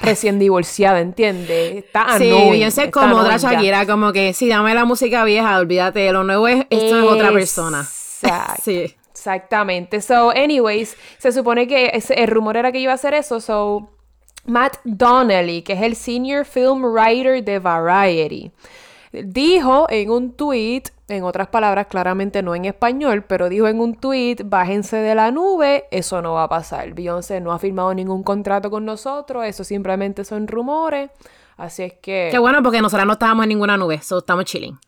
[0.00, 1.76] recién divorciada, ¿entiendes?
[1.84, 3.36] Está Sí, annoying, está como otra.
[3.38, 7.04] Shakira, como que sí, dame la música vieja, olvídate de lo nuevo, es, esto es
[7.10, 7.86] otra persona.
[8.62, 8.94] Sí.
[9.10, 10.00] Exactamente.
[10.00, 13.40] So, anyways, se supone que ese- el rumor era que iba a hacer eso.
[13.40, 13.90] So,
[14.46, 18.52] Matt Donnelly, que es el senior film writer de Variety,
[19.12, 23.94] dijo en un tweet, en otras palabras, claramente no en español, pero dijo en un
[23.94, 26.92] tweet, bájense de la nube, eso no va a pasar.
[26.94, 31.10] Beyoncé no ha firmado ningún contrato con nosotros, eso simplemente son rumores.
[31.56, 32.28] Así es que...
[32.30, 34.78] Qué bueno, porque nosotros no estábamos en ninguna nube, so estamos chilling.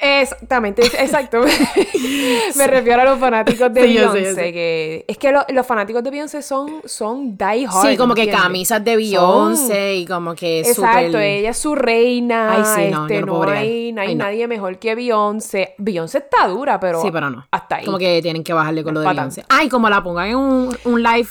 [0.00, 1.40] Exactamente, exacto.
[2.56, 4.34] Me refiero a los fanáticos de Sí, yo sé, yo Beyoncé.
[4.34, 4.52] sé.
[4.52, 7.88] Que es que lo- los fanáticos de Beyoncé son, son die hard.
[7.90, 8.42] Sí, como que ¿entiendes?
[8.42, 11.22] camisas de Son- Beyoncé y como que Exacto, súper...
[11.22, 12.52] ella es su reina.
[12.52, 14.24] Ay, sí, no, este, no no, hay, no hay Ay, no.
[14.24, 15.74] nadie mejor que Beyoncé.
[15.78, 17.02] Beyoncé está dura, pero.
[17.02, 17.46] Sí, pero no.
[17.50, 17.84] Hasta ahí.
[17.84, 19.44] Como que tienen que bajarle con lo de Beyoncé.
[19.48, 21.28] Ay, como la pongan en un, un live.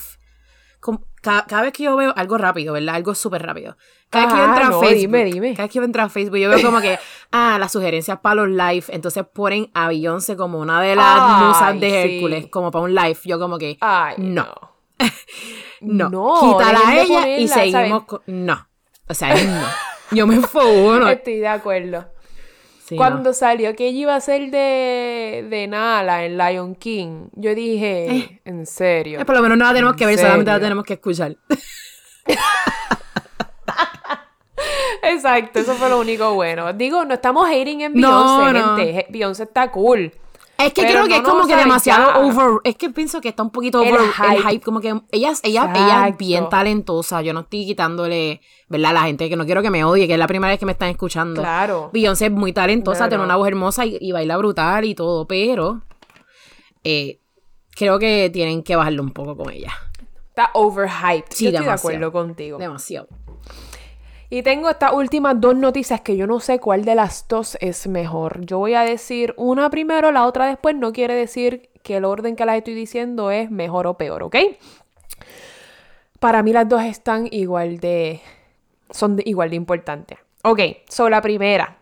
[0.80, 2.94] com- ca- cada, vez que yo veo algo rápido, ¿verdad?
[2.94, 3.76] Algo súper rápido.
[4.10, 4.98] Cada vez que yo Ajá, entro a no, Facebook.
[5.00, 5.50] dime, dime.
[5.54, 6.98] Cada vez que yo entro a Facebook, yo veo como que,
[7.32, 8.84] ah, las sugerencias para los live.
[8.88, 11.96] Entonces ponen a Beyoncé como una de las Ay, musas de sí.
[12.16, 13.18] Hércules, como para un live.
[13.24, 14.44] Yo como que, Ay, no.
[14.44, 14.78] no.
[15.80, 18.20] No, No, quítala a ella y seguimos con...
[18.26, 18.66] No.
[19.08, 19.62] O sea, no.
[20.10, 22.04] Yo me enfogo, Estoy de acuerdo.
[22.88, 22.98] Sí, no.
[22.98, 28.40] Cuando salió que ella iba a ser de, de Nala en Lion King, yo dije,
[28.46, 29.20] en serio.
[29.20, 31.36] Eh, por lo menos no la tenemos que ver, ¿En solamente la tenemos que escuchar.
[35.02, 36.72] Exacto, eso fue lo único bueno.
[36.72, 38.76] Digo, no estamos hating en Beyoncé, no.
[38.76, 39.06] gente.
[39.10, 40.10] Beyoncé está cool.
[40.58, 42.18] Es que Pero creo que no, es no, como o que sea, demasiado ya.
[42.18, 42.60] over.
[42.64, 44.42] Es que pienso que está un poquito over el hype.
[44.42, 44.64] hype.
[44.64, 47.22] Como que ella, ella, ella es bien talentosa.
[47.22, 48.90] Yo no estoy quitándole, ¿verdad?
[48.90, 50.66] A la gente que no quiero que me odie, que es la primera vez que
[50.66, 51.40] me están escuchando.
[51.40, 51.90] Claro.
[51.92, 55.82] Beyoncé es muy talentosa, tiene una voz hermosa y, y baila brutal y todo, pero
[56.82, 57.20] eh,
[57.76, 59.72] creo que tienen que bajarlo un poco con ella.
[60.30, 61.26] Está overhyped.
[61.30, 62.58] Sí, yo estoy de acuerdo contigo.
[62.58, 63.06] Demasiado.
[64.30, 67.86] Y tengo estas últimas dos noticias que yo no sé cuál de las dos es
[67.86, 68.44] mejor.
[68.44, 70.76] Yo voy a decir una primero, la otra después.
[70.76, 74.36] No quiere decir que el orden que las estoy diciendo es mejor o peor, ¿ok?
[76.20, 78.20] Para mí las dos están igual de...
[78.90, 80.18] son igual de importantes.
[80.42, 81.78] Ok, so la primera.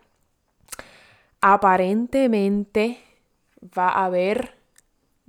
[1.41, 2.99] Aparentemente
[3.77, 4.55] va a haber...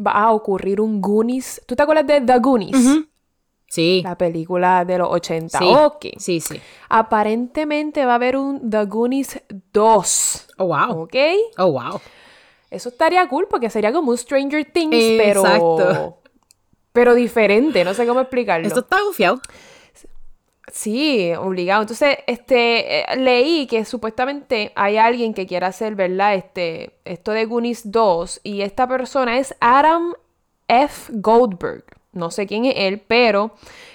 [0.01, 1.61] Va a ocurrir un Goonies.
[1.67, 3.08] ¿Tú te acuerdas de The Goonies?
[3.69, 4.01] Sí.
[4.03, 5.59] La película de los 80.
[5.59, 5.65] Sí.
[5.67, 6.07] Ok.
[6.17, 6.61] Sí, sí.
[6.89, 10.49] Aparentemente va a haber un The Goonies 2.
[10.57, 11.03] Oh, wow.
[11.03, 11.15] ¿Ok?
[11.59, 12.01] Oh, wow.
[12.71, 15.41] Eso estaría cool porque sería como un Stranger Things, pero.
[15.41, 16.19] Exacto.
[16.93, 18.67] Pero diferente, no sé cómo explicarlo.
[18.67, 19.41] Esto está gufiado.
[20.73, 21.83] Sí, obligado.
[21.83, 26.35] Entonces, este, eh, leí que supuestamente hay alguien que quiera hacer, ¿verdad?
[26.35, 30.15] Este, esto de Goonies 2 y esta persona es Adam
[30.67, 31.13] F.
[31.15, 31.85] Goldberg.
[32.19, 33.53] No sé quién es él, pero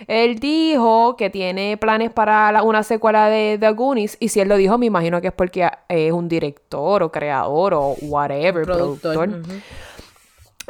[0.08, 4.48] él dijo que tiene planes para la- una secuela de The Goonies y si él
[4.50, 9.42] lo dijo, me imagino que es porque es un director o creador o whatever, Productor.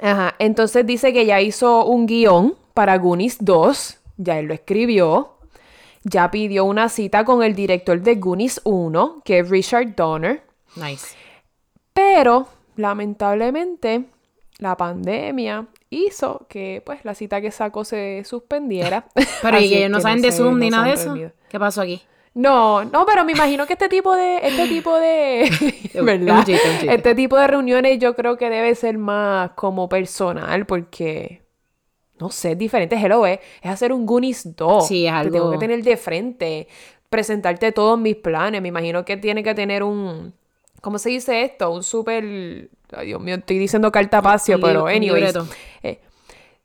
[0.01, 5.33] Ajá, entonces dice que ya hizo un guion para Goonies 2, ya él lo escribió,
[6.03, 10.41] ya pidió una cita con el director de Goonies 1, que es Richard Donner,
[10.75, 11.15] Nice.
[11.93, 14.05] pero lamentablemente
[14.57, 19.05] la pandemia hizo que pues la cita que sacó se suspendiera.
[19.41, 21.15] Pero y ellos no saben de Zoom ni nada de eso.
[21.49, 22.01] ¿Qué pasó aquí?
[22.35, 25.51] No, no, pero me imagino que este tipo de, este tipo de,
[25.93, 26.43] un ¿verdad?
[26.43, 26.95] chiste, un chiste.
[26.95, 31.43] Este tipo de reuniones yo creo que debe ser más como personal porque,
[32.17, 32.95] no sé, es diferente.
[32.95, 34.87] Hello, eh, es hacer un Goonies 2.
[34.87, 36.67] Sí, es Te tengo algo- que tener de frente,
[37.07, 38.63] presentarte todos mis planes.
[38.63, 40.33] Me imagino que tiene que tener un,
[40.83, 41.71] ¿cómo se dice esto?
[41.71, 42.23] Un súper,
[42.95, 45.33] ay Dios mío, estoy diciendo cartapacio, Un pero un anyways.
[45.81, 45.99] eh,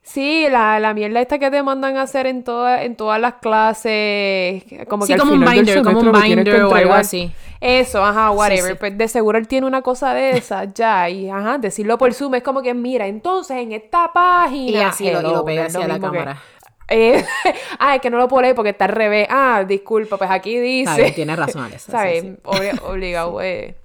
[0.03, 3.35] Sí, la, la mierda esta que te mandan a hacer en, toda, en todas las
[3.35, 6.95] clases, como Sí, que al como un final del binder, como un binder o algo
[6.95, 7.31] así.
[7.61, 8.73] Eso, ajá, whatever.
[8.73, 8.77] sí.
[8.81, 11.11] Pues de seguro él tiene una cosa de esas ya.
[11.11, 14.71] Y ajá, decirlo por Zoom es como que, mira, entonces en esta página.
[14.79, 16.43] Y así lo, y lo pega hacia la mismo que- cámara.
[16.89, 17.23] Eh,
[17.79, 19.27] ah, es que no lo puedo leer porque está al revés.
[19.29, 21.13] Ah, disculpa, pues aquí dice.
[21.13, 22.23] Tienes razón, Alexa, ¿Sabes?
[22.23, 22.35] sí.
[22.87, 23.77] Obligado, eh.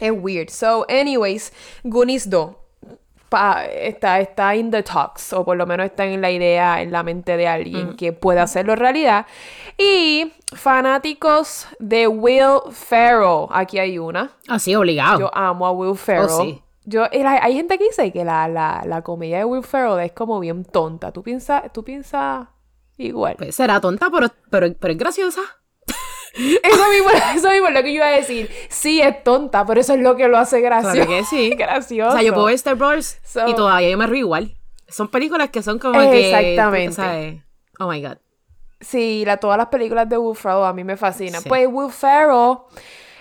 [0.00, 0.48] Es weird.
[0.50, 1.52] So, anyways,
[1.82, 2.56] Goonies 2
[3.28, 6.92] pa- está, está in the talks, o por lo menos está en la idea, en
[6.92, 9.26] la mente de alguien que pueda hacerlo realidad.
[9.76, 14.30] Y fanáticos de Will Ferrell, aquí hay una.
[14.48, 15.20] Así, obligado.
[15.20, 16.28] Yo amo a Will Ferrell.
[16.30, 16.60] Oh, sí.
[16.84, 20.12] Yo, la- hay gente que dice que la, la, la comedia de Will Ferrell es
[20.12, 21.12] como bien tonta.
[21.12, 22.46] ¿Tú piensas, tú piensas
[22.98, 23.36] igual?
[23.38, 25.40] Pues será tonta, pero, pero, pero es graciosa.
[26.34, 28.50] Eso mismo, eso mismo es lo que yo iba a decir.
[28.68, 30.94] Sí, es tonta, pero eso es lo que lo hace gracioso.
[30.94, 31.50] Claro que sí.
[31.58, 32.10] gracioso.
[32.10, 34.54] O sea, yo puedo ver Brothers So- y todavía yo me río igual.
[34.88, 36.30] Son películas que son como que...
[36.30, 36.94] Exactamente.
[36.96, 37.42] sabes,
[37.78, 38.18] Oh my God.
[38.80, 41.40] Sí, la, todas las películas de Will Ferrell a mí me fascinan.
[41.42, 41.48] Sí.
[41.48, 42.58] Pues Will Ferrell,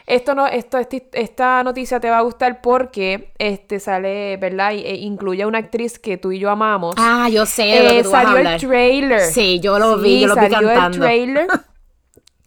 [0.05, 4.73] esto no, esto, esti- esta noticia te va a gustar porque este sale, ¿verdad?
[4.73, 6.95] Y- e incluye a una actriz que tú y yo amamos.
[6.97, 9.21] Ah, yo sé de lo Eh, que tú vas a salió el trailer.
[9.21, 10.97] Sí, yo lo vi, yo lo vi salió cantando.
[10.97, 11.47] el trailer.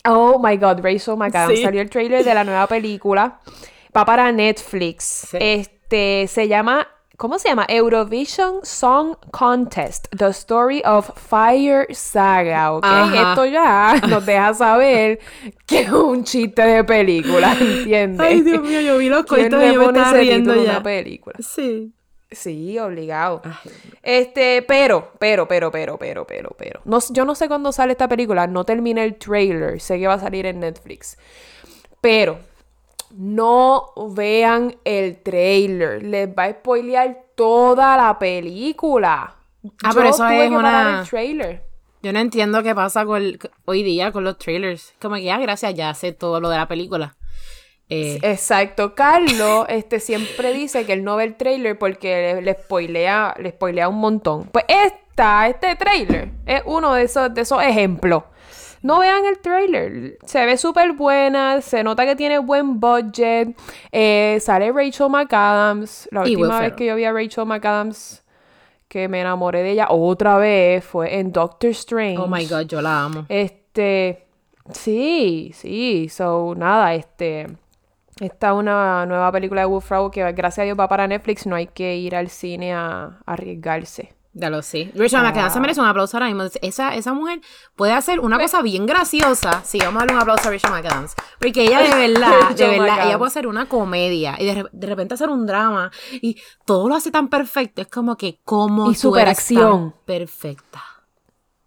[0.06, 1.56] Oh my God, Rachel McAdams.
[1.56, 1.62] Sí.
[1.62, 3.40] Salió el trailer de la nueva película.
[3.96, 5.28] Va para Netflix.
[5.30, 5.38] Sí.
[5.40, 6.86] Este se llama.
[7.16, 7.64] ¿Cómo se llama?
[7.70, 12.84] Eurovision Song Contest, The Story of Fire Saga, ¿ok?
[12.84, 13.30] Ajá.
[13.30, 15.18] Esto ya nos deja saber
[15.64, 18.20] que es un chiste de película, ¿entiendes?
[18.20, 20.28] Ay, Dios mío, yo vi los ¿Quién coitos le y yo me pone estaba ese
[20.30, 20.60] riendo ya.
[20.60, 21.36] una película?
[21.40, 21.90] Sí.
[22.30, 23.40] Sí, obligado.
[24.02, 26.80] Este, pero, pero, pero, pero, pero, pero, pero.
[26.84, 30.14] No, yo no sé cuándo sale esta película, no terminé el trailer, sé que va
[30.14, 31.16] a salir en Netflix.
[32.00, 32.38] Pero,
[33.12, 39.36] no vean el trailer, les va a spoilear toda la película.
[39.84, 41.62] Ah, pero eso tuve es que parar una- el trailer.
[42.02, 44.94] Yo no entiendo qué pasa con hoy día con los trailers.
[45.00, 47.16] Como que ya, gracias, ya sé todo lo de la película.
[47.88, 52.54] Eh, Exacto, Carlos este, siempre dice que él no ve el trailer porque le, le
[52.54, 54.48] spoilea, le spoilea un montón.
[54.52, 58.24] Pues esta, este trailer es uno de esos, de esos ejemplos.
[58.82, 63.56] No vean el trailer, se ve súper buena, se nota que tiene buen budget,
[63.90, 68.22] eh, sale Rachel McAdams, la Y última vez que yo vi a Rachel McAdams
[68.88, 72.18] que me enamoré de ella otra vez fue en Doctor Strange.
[72.18, 73.26] oh my God, yo la amo.
[73.28, 74.26] Este,
[74.72, 77.48] sí, sí, so, nada, este,
[78.20, 81.54] esta es una nueva película de Ferrell que gracias a Dios va para Netflix, no
[81.56, 84.14] hay que ir al cine a, a arriesgarse.
[84.38, 84.90] Ya lo sé.
[84.94, 86.42] Rachel McAdams se merece un aplauso ahora mismo.
[86.60, 87.40] Esa, esa mujer
[87.74, 89.62] puede hacer una cosa bien graciosa.
[89.64, 91.14] Sí, vamos a darle un aplauso a Rachel McAdams.
[91.40, 93.06] Porque ella de verdad, de verdad, McAdams.
[93.06, 96.94] ella puede hacer una comedia y de, de repente hacer un drama y todo lo
[96.96, 97.80] hace tan perfecto.
[97.80, 99.94] Es como que, como Y superacción.
[100.04, 100.82] perfecta.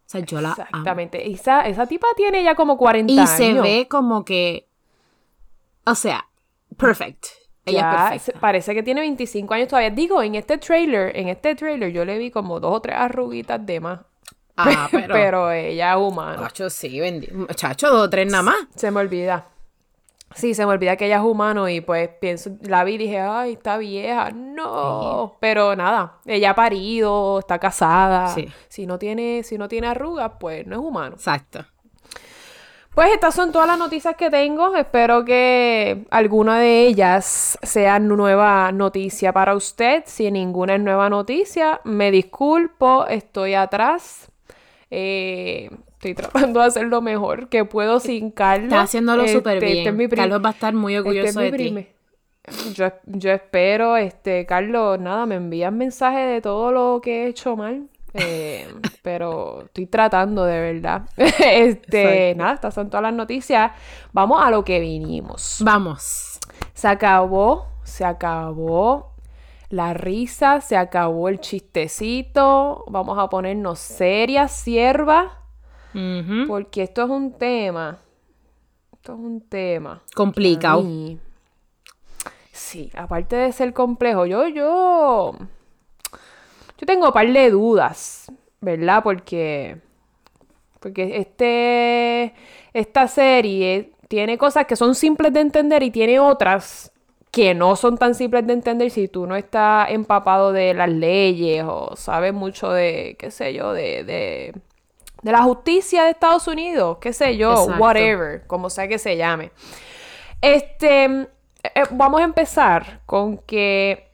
[0.06, 0.62] O sea, yo la amo.
[0.68, 1.32] Exactamente.
[1.32, 3.30] Esa, esa tipa tiene ya como 40 Y años.
[3.32, 4.68] se ve como que,
[5.86, 6.28] o sea,
[6.80, 7.26] perfect.
[7.66, 8.40] Ella Ya, es perfecta.
[8.40, 9.92] parece que tiene 25 años todavía.
[9.92, 13.64] Digo, en este trailer, en este trailer yo le vi como dos o tres arruguitas
[13.66, 14.00] de más.
[14.58, 16.42] Ah, pero, Pero ella es humana.
[16.48, 17.00] Chacho, sí,
[17.56, 18.56] Chacho, dos o tres nada más.
[18.76, 19.48] Se me olvida.
[20.36, 23.20] Sí, se me olvida que ella es humano y pues pienso, la vi y dije,
[23.20, 24.30] ay, está vieja.
[24.32, 25.38] No.
[25.40, 28.28] Pero nada, ella ha parido, está casada.
[28.30, 28.48] Sí.
[28.68, 31.16] Si no tiene, si no tiene arrugas, pues no es humano.
[31.16, 31.66] Exacto.
[33.00, 34.76] Pues estas son todas las noticias que tengo.
[34.76, 40.04] Espero que alguna de ellas sea nueva noticia para usted.
[40.06, 44.30] Si ninguna es nueva noticia, me disculpo, estoy atrás.
[44.92, 48.68] Eh, estoy tratando de hacer lo mejor que puedo sin Carlos.
[48.68, 50.02] Está haciéndolo súper Este, bien.
[50.02, 51.88] este es Carlos va a estar muy este es orgulloso de ti.
[52.74, 57.56] Yo, yo espero, este, Carlos, nada, me envían mensajes de todo lo que he hecho
[57.56, 57.88] mal.
[58.14, 58.68] Eh,
[59.02, 61.10] pero estoy tratando de verdad.
[61.18, 62.38] este, Exacto.
[62.38, 63.72] nada, estas son todas las noticias.
[64.12, 65.60] Vamos a lo que vinimos.
[65.64, 66.40] Vamos.
[66.74, 69.14] Se acabó, se acabó
[69.70, 72.84] la risa, se acabó el chistecito.
[72.88, 75.44] Vamos a ponernos serias, sierva,
[76.48, 78.00] porque esto es un tema.
[78.94, 80.02] Esto es un tema.
[80.16, 80.84] Complicado.
[82.52, 85.34] Sí, aparte de ser complejo, yo, yo.
[86.80, 89.04] Yo tengo un par de dudas, ¿verdad?
[89.04, 89.78] Porque.
[90.80, 92.34] Porque este.
[92.74, 96.92] Esta serie tiene cosas que son simples de entender y tiene otras
[97.32, 101.64] que no son tan simples de entender si tú no estás empapado de las leyes
[101.68, 104.56] o sabes mucho de, qué sé yo, de, de,
[105.22, 107.84] de la justicia de Estados Unidos, qué sé yo, Exacto.
[107.84, 109.52] whatever, como sea que se llame.
[110.42, 114.09] Este, eh, vamos a empezar con que,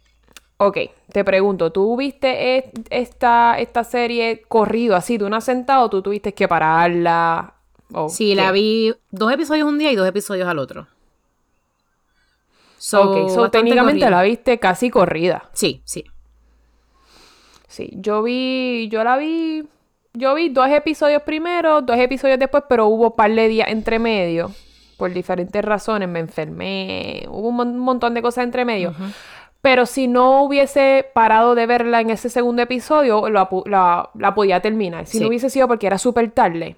[0.57, 0.77] ok,
[1.11, 6.33] te pregunto, ¿tú viste esta, esta serie corrido así de una sentada o tú tuviste
[6.33, 7.53] que pararla?
[7.93, 10.87] ¿O Sí, la vi dos episodios un día y dos episodios al otro.
[12.77, 14.09] So, ok, so técnicamente corrida.
[14.17, 15.49] la viste casi corrida.
[15.53, 16.03] Sí, sí.
[17.67, 19.63] Sí, yo vi, yo la vi,
[20.13, 24.51] yo vi dos episodios primero, dos episodios después, pero hubo par de días entre medio.
[24.97, 28.93] Por diferentes razones, me enfermé, hubo un mon- montón de cosas entre medio.
[29.65, 34.59] Pero si no hubiese parado de verla en ese segundo episodio, la, la- la podía
[34.61, 35.07] terminar.
[35.07, 35.23] Si Sí.
[35.23, 36.75] no hubiese sido porque era súper tarde.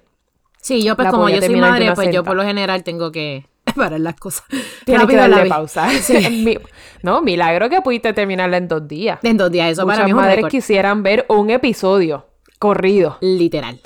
[0.62, 3.46] Sí, yo pues como yo soy madre, pues yo por lo general tengo que
[3.76, 4.44] parar las cosas.
[4.86, 5.86] Tienes que Rápido darle pausa.
[6.30, 6.58] Mi-
[7.02, 9.18] no, milagro que pudiste terminarla en dos días.
[9.22, 12.26] En dos días, eso Muchas para mí es un madres quisieran ver un episodio
[12.58, 13.18] corrido.
[13.20, 13.78] Literal.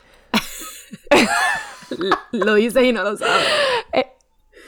[2.30, 3.46] lo dices y no lo sabes.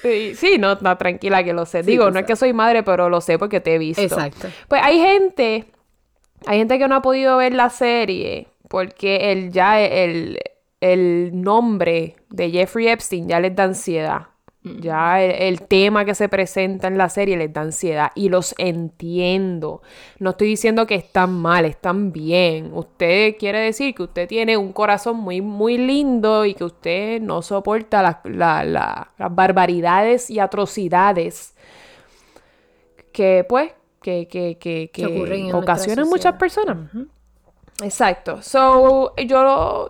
[0.04, 1.82] Sí, sí, no, no, tranquila que lo sé.
[1.82, 4.02] Digo, no es que soy madre, pero lo sé porque te he visto.
[4.02, 4.48] Exacto.
[4.68, 5.64] Pues hay gente,
[6.44, 10.38] hay gente que no ha podido ver la serie porque el ya el,
[10.80, 14.26] el nombre de Jeffrey Epstein ya les da ansiedad.
[14.64, 18.54] Ya el, el tema que se presenta en la serie les da ansiedad y los
[18.56, 19.82] entiendo.
[20.18, 22.70] No estoy diciendo que están mal, están bien.
[22.72, 27.42] Usted quiere decir que usted tiene un corazón muy, muy lindo y que usted no
[27.42, 31.54] soporta las- la- la- las barbaridades y atrocidades
[33.12, 33.72] que pues
[34.02, 35.02] que, que, que, que
[35.54, 36.76] ocasionan muchas personas.
[37.82, 38.40] Exacto.
[38.42, 39.88] So, yo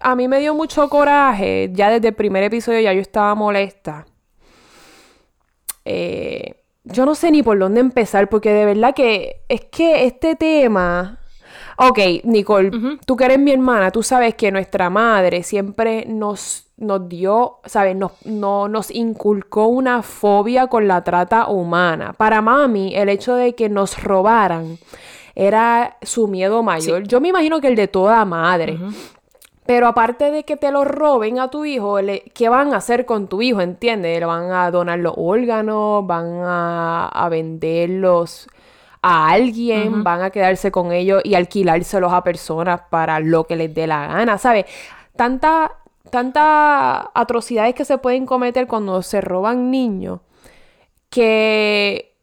[0.00, 1.70] a mí me dio mucho coraje.
[1.72, 4.06] Ya desde el primer episodio ya yo estaba molesta.
[5.84, 10.36] Eh, yo no sé ni por dónde empezar, porque de verdad que es que este
[10.36, 11.18] tema.
[11.76, 12.70] Ok, Nicole,
[13.04, 17.96] tú que eres mi hermana, tú sabes que nuestra madre siempre nos, nos dio, ¿sabes?
[17.96, 22.12] Nos, no, nos inculcó una fobia con la trata humana.
[22.12, 24.78] Para mami, el hecho de que nos robaran
[25.34, 27.04] era su miedo mayor.
[27.04, 28.78] Yo me imagino que el de toda madre.
[29.66, 33.06] Pero aparte de que te lo roben a tu hijo, le- ¿qué van a hacer
[33.06, 33.62] con tu hijo?
[33.62, 34.20] ¿Entiendes?
[34.20, 38.46] Le van a donar los órganos, van a, a venderlos
[39.00, 43.74] a alguien, van a quedarse con ellos y alquilárselos a personas para lo que les
[43.74, 44.66] dé la gana, ¿sabes?
[45.16, 45.72] Tanta,
[46.10, 50.20] tantas atrocidades que se pueden cometer cuando se roban niños
[51.10, 52.13] que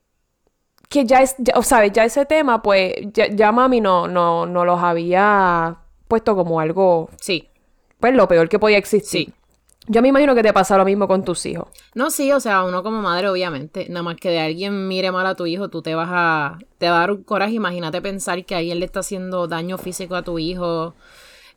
[0.91, 4.45] que ya es, ya, o sabes, ya ese tema, pues, ya, ya mami no, no,
[4.45, 5.77] no los había
[6.07, 7.47] puesto como algo, Sí.
[7.99, 9.27] pues, lo peor que podía existir.
[9.27, 9.33] Sí.
[9.87, 11.67] Yo me imagino que te pasa lo mismo con tus hijos.
[11.95, 15.25] No, sí, o sea, uno como madre, obviamente, nada más que de alguien mire mal
[15.25, 18.45] a tu hijo, tú te vas a, te va a dar un coraje, imagínate pensar
[18.45, 20.93] que alguien le está haciendo daño físico a tu hijo,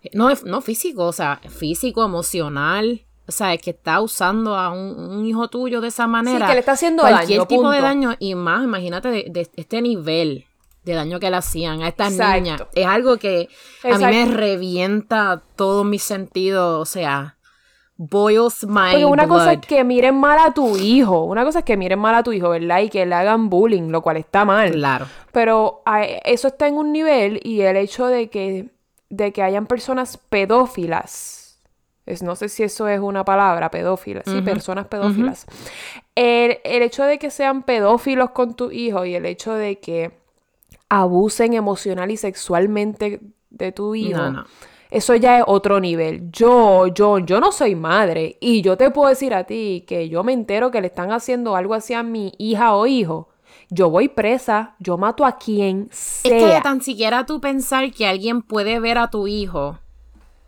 [0.03, 4.71] Eh, no, no físico, o sea, físico, emocional, o sea, es que está usando a
[4.71, 6.47] un, un hijo tuyo de esa manera.
[6.47, 9.81] que le está haciendo cualquier daño, tipo de daño, y más, imagínate de, de este
[9.83, 10.45] nivel
[10.85, 12.35] de daño que le hacían a estas Exacto.
[12.43, 12.63] niñas.
[12.75, 13.49] Es algo que
[13.85, 17.37] a mí me revienta todos mis sentidos, o sea,
[17.97, 21.65] boils my Porque una cosa es que miren mal a tu hijo, una cosa es
[21.65, 22.81] que miren mal a tu hijo, ¿verdad?
[22.81, 24.73] Y que le hagan bullying, lo cual está mal.
[24.73, 25.07] Claro.
[25.33, 28.69] Pero a- eso está en un nivel y el hecho de que,
[29.09, 31.44] de que hayan personas pedófilas,
[32.07, 35.47] es, no sé si eso es una palabra, pedófilas, sí, personas pedófilas.
[36.15, 40.13] el, el hecho de que sean pedófilos con tu hijo y el hecho de que
[40.89, 43.21] abusen emocional y sexualmente
[43.51, 44.45] de tu hijo, No, no.
[44.91, 46.31] Eso ya es otro nivel.
[46.31, 48.37] Yo, yo, yo no soy madre.
[48.41, 51.57] Y yo te puedo decir a ti que yo me entero que le están haciendo
[51.57, 53.29] algo así a mi hija o hijo.
[53.71, 56.37] Yo voy presa, yo mato a quien sea.
[56.37, 59.81] Es que tan siquiera tú pensar que alguien puede ver a tu hijo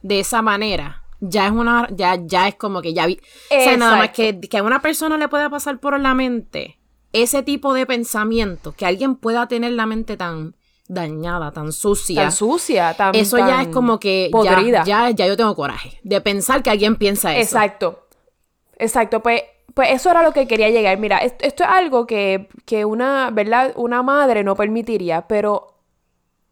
[0.03, 3.21] de esa manera, ya es una, ya, ya es como que ya vi.
[3.51, 6.79] O sea, nada más que, que a una persona le pueda pasar por la mente
[7.13, 10.55] ese tipo de pensamiento, que alguien pueda tener la mente tan
[10.89, 12.23] dañada, tan sucia.
[12.23, 14.85] Tan sucia, tan Eso ya es como que podrida.
[14.85, 17.57] ya, ya, ya yo tengo coraje de pensar que alguien piensa eso.
[17.57, 18.07] Exacto.
[18.79, 19.43] Exacto, pues,
[19.73, 20.99] pues eso era lo que quería llegar.
[20.99, 23.73] Mira, esto, esto es algo que, que una, ¿verdad?
[23.77, 25.79] Una madre no permitiría, pero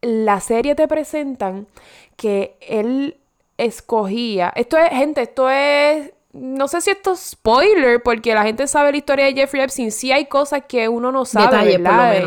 [0.01, 1.67] la serie te presentan
[2.15, 3.17] que él
[3.57, 4.51] escogía.
[4.55, 6.11] Esto es, gente, esto es.
[6.33, 9.91] No sé si esto es spoiler, porque la gente sabe la historia de Jeffrey Epstein.
[9.91, 11.79] Sí hay cosas que uno no sabe.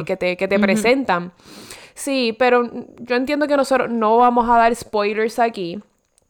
[0.04, 1.32] Que te, que te presentan.
[1.94, 2.70] Sí, pero
[3.00, 5.82] yo entiendo que nosotros no vamos a dar spoilers aquí.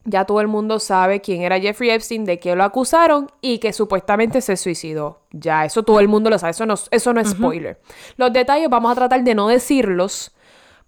[0.05, 3.75] Ya todo el mundo sabe quién era Jeffrey Epstein, de qué lo acusaron y que
[3.75, 5.21] supuestamente se suicidó.
[5.31, 7.79] Ya, eso todo el mundo lo sabe, eso no, eso no es spoiler.
[8.17, 10.33] Los detalles vamos a tratar de no decirlos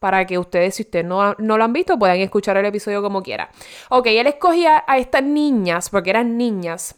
[0.01, 3.22] para que ustedes, si ustedes no, no lo han visto, puedan escuchar el episodio como
[3.22, 3.51] quiera.
[3.90, 6.96] Ok, él escogía a estas niñas, porque eran niñas,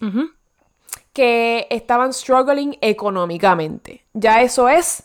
[1.12, 4.04] que estaban struggling económicamente.
[4.14, 5.04] Ya eso es.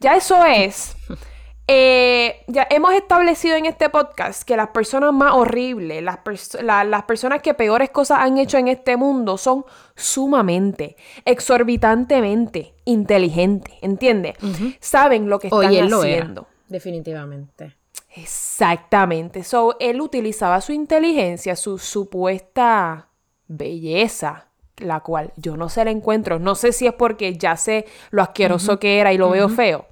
[0.00, 0.96] Ya eso es.
[1.68, 6.18] eh, ya hemos establecido en este podcast que las personas más horribles, las,
[6.62, 13.74] la- las personas que peores cosas han hecho en este mundo son sumamente, exorbitantemente inteligentes,
[13.82, 14.34] ¿entiendes?
[14.80, 16.46] Saben lo que están Oye, lo haciendo.
[16.68, 17.76] Definitivamente.
[18.14, 19.44] Exactamente.
[19.44, 23.08] So, él utilizaba su inteligencia, su supuesta
[23.46, 24.48] belleza,
[24.78, 26.38] la cual yo no se la encuentro.
[26.38, 29.86] No sé si es porque ya sé lo asqueroso que era y lo veo feo,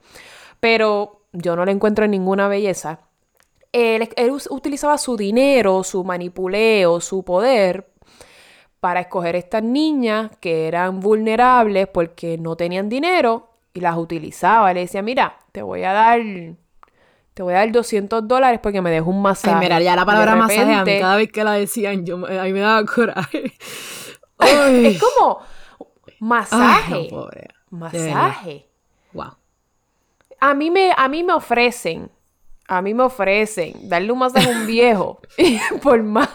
[0.60, 3.00] pero yo no le encuentro ninguna belleza.
[3.72, 7.90] Él, él utilizaba su dinero, su manipuleo, su poder
[8.84, 14.72] para escoger estas niñas que eran vulnerables porque no tenían dinero y las utilizaba.
[14.72, 16.20] Le decía, mira, te voy a dar,
[17.34, 19.54] te voy a dar 200 dólares porque me dejo un masaje.
[19.56, 22.44] Ay, mira, ya la palabra masaje a mí cada vez que la decían, yo, a
[22.44, 23.52] mí me daba coraje.
[24.38, 24.86] Ay.
[24.86, 25.40] Es como
[26.20, 26.94] masaje.
[26.94, 27.48] Ay, no, pobre.
[27.70, 28.14] De verdad.
[28.14, 28.68] masaje.
[29.12, 29.32] Wow.
[30.40, 32.10] A mí me, a mí me ofrecen,
[32.68, 35.20] a mí me ofrecen darle un masaje a un viejo.
[35.38, 36.28] Y por más,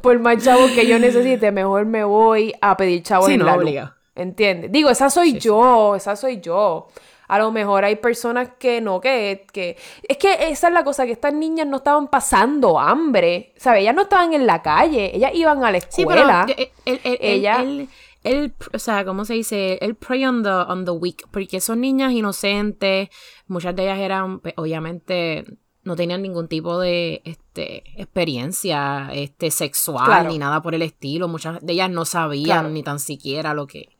[0.00, 3.46] por más chavos que yo necesite, mejor me voy a pedir chavos Sí, en no,
[3.46, 3.62] la luz.
[3.62, 3.94] obligado.
[4.16, 4.70] ¿Entiendes?
[4.72, 6.88] Digo, esa soy yo, esa soy yo.
[7.28, 9.76] A lo mejor hay personas que no, que, que...
[10.08, 13.82] Es que esa es la cosa, que estas niñas no estaban pasando hambre, ¿sabes?
[13.82, 16.46] Ellas no estaban en la calle, ellas iban a la Sí, pero escuela.
[16.84, 17.88] Ella- él-
[18.24, 19.78] él, o sea, ¿cómo se dice?
[19.82, 23.08] Él prey on the, on the weak, porque son niñas inocentes,
[23.48, 25.44] muchas de ellas eran, pues, obviamente,
[25.82, 30.30] no tenían ningún tipo de este, experiencia este, sexual Claro.
[30.30, 32.68] ni nada por el estilo, muchas de ellas no sabían Claro.
[32.70, 33.90] ni tan siquiera lo que...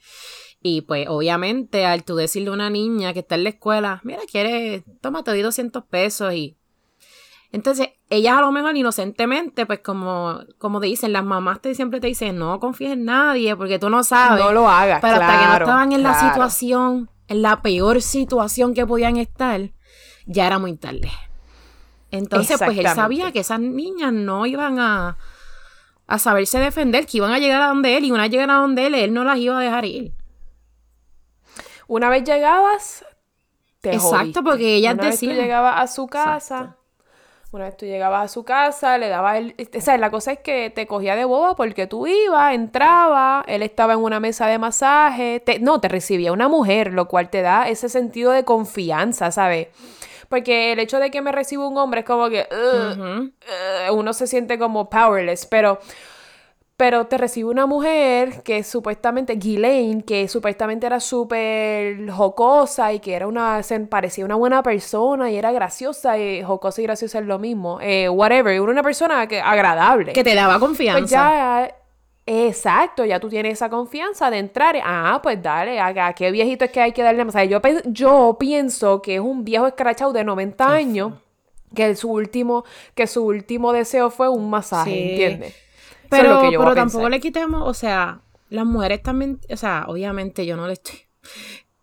[0.67, 4.23] Y pues obviamente al tú decirle a una niña que está en la escuela, mira,
[4.31, 6.57] quieres, toma, te doy 200 pesos y
[7.55, 12.01] entonces, ellas a lo mejor inocentemente, pues como, como te dicen, las mamás te siempre
[12.01, 14.45] te dicen, no confíes en nadie porque tú no sabes.
[14.45, 18.75] no lo hagas, Pero hasta que no estaban en la situación, en la peor situación
[18.75, 19.71] que podían estar,
[20.27, 21.13] ya era muy tarde.
[22.11, 25.17] Entonces, pues él sabía que esas niñas no iban a,
[26.09, 28.55] a saberse defender, que iban a llegar a donde él, y una vez llegar a
[28.55, 30.13] donde él, él no las iba a dejar ir.
[31.87, 33.05] Una vez llegabas,
[33.81, 34.43] te Exacto, jodiste.
[34.43, 36.77] porque ellas Una vez tú decían- llegabas a su casa, Exacto.
[37.53, 39.55] una vez tú llegabas a su casa, le dabas el...
[39.77, 43.63] O sea, la cosa es que te cogía de boba porque tú ibas, entraba, él
[43.63, 47.43] estaba en una mesa de masaje, te- no, te recibía una mujer, lo cual te
[47.43, 49.69] da ese sentido de confianza, ¿sabes?
[50.31, 52.49] Porque el hecho de que me reciba un hombre es como que...
[53.93, 55.79] Uno se siente como powerless, pero...
[56.77, 63.15] Pero te recibe una mujer que supuestamente, Ghislaine, que supuestamente era súper jocosa y que
[63.15, 67.27] era una, se parecía una buena persona y era graciosa, y jocosa y graciosa es
[67.27, 70.13] lo mismo, eh, whatever, era una persona que, agradable.
[70.13, 70.99] Que te daba confianza.
[71.01, 71.73] Pues ya,
[72.27, 74.77] exacto, ya tú tienes esa confianza de entrar.
[74.83, 77.47] Ah, pues dale, a, a qué viejito es que hay que darle masaje.
[77.49, 81.13] Yo, pe- yo pienso que es un viejo escrachado de 90 años
[81.73, 82.65] que su último,
[82.97, 85.11] que su último deseo fue un masaje, Sí.
[85.11, 85.57] ¿entiendes?
[86.11, 87.11] Eso es Pero, lo que yo voy pero a tampoco pensar.
[87.11, 90.97] le quitemos, o sea, las mujeres también, o sea, obviamente yo no le estoy.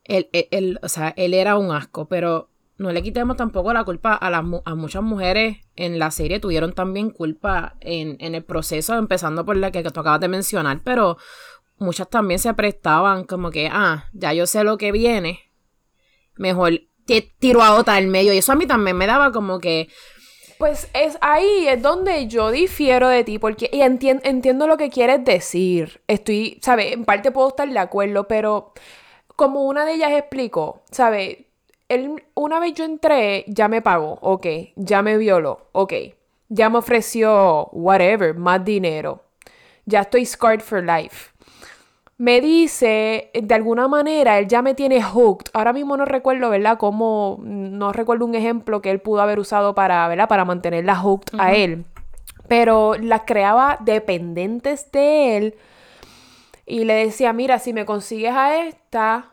[0.04, 3.84] Él, él- él, o sea, él era un asco, pero no le quitemos tampoco la
[3.84, 8.44] culpa a, las, a muchas mujeres en la serie, tuvieron también culpa en, en el
[8.44, 11.18] proceso, empezando por la que, que tú acabas de mencionar, pero
[11.78, 15.42] muchas también se prestaban como que, ah, ya yo sé lo que viene,
[16.36, 19.60] mejor te tiro a otra al medio, y eso a mí también me daba como
[19.60, 19.90] que.
[20.62, 25.26] Pues es ahí es donde yo difiero de ti, porque y entiendo lo que quieres
[25.26, 26.02] decir.
[26.08, 26.92] Estoy, ¿sabes?
[26.92, 28.72] En parte puedo estar de acuerdo, pero
[29.36, 31.40] como una de ellas explicó, ¿sabes?
[31.90, 34.46] Él, una vez yo entré, ya me pagó, ok,
[34.76, 35.94] ya me violó, ok,
[36.50, 39.24] ya me ofreció whatever, más dinero,
[39.86, 41.31] ya estoy scarred for life
[42.22, 45.50] me dice, de alguna manera, él ya me tiene hooked.
[45.54, 46.78] Ahora mismo no recuerdo, ¿verdad?
[46.78, 50.30] Cómo, no recuerdo un ejemplo que él pudo haber usado para, ¿verdad?
[50.30, 51.84] Para mantenerla hooked a él.
[52.48, 55.56] Pero las creaba dependientes de él.
[56.68, 59.32] Y le decía, mira, si me consigues a esta,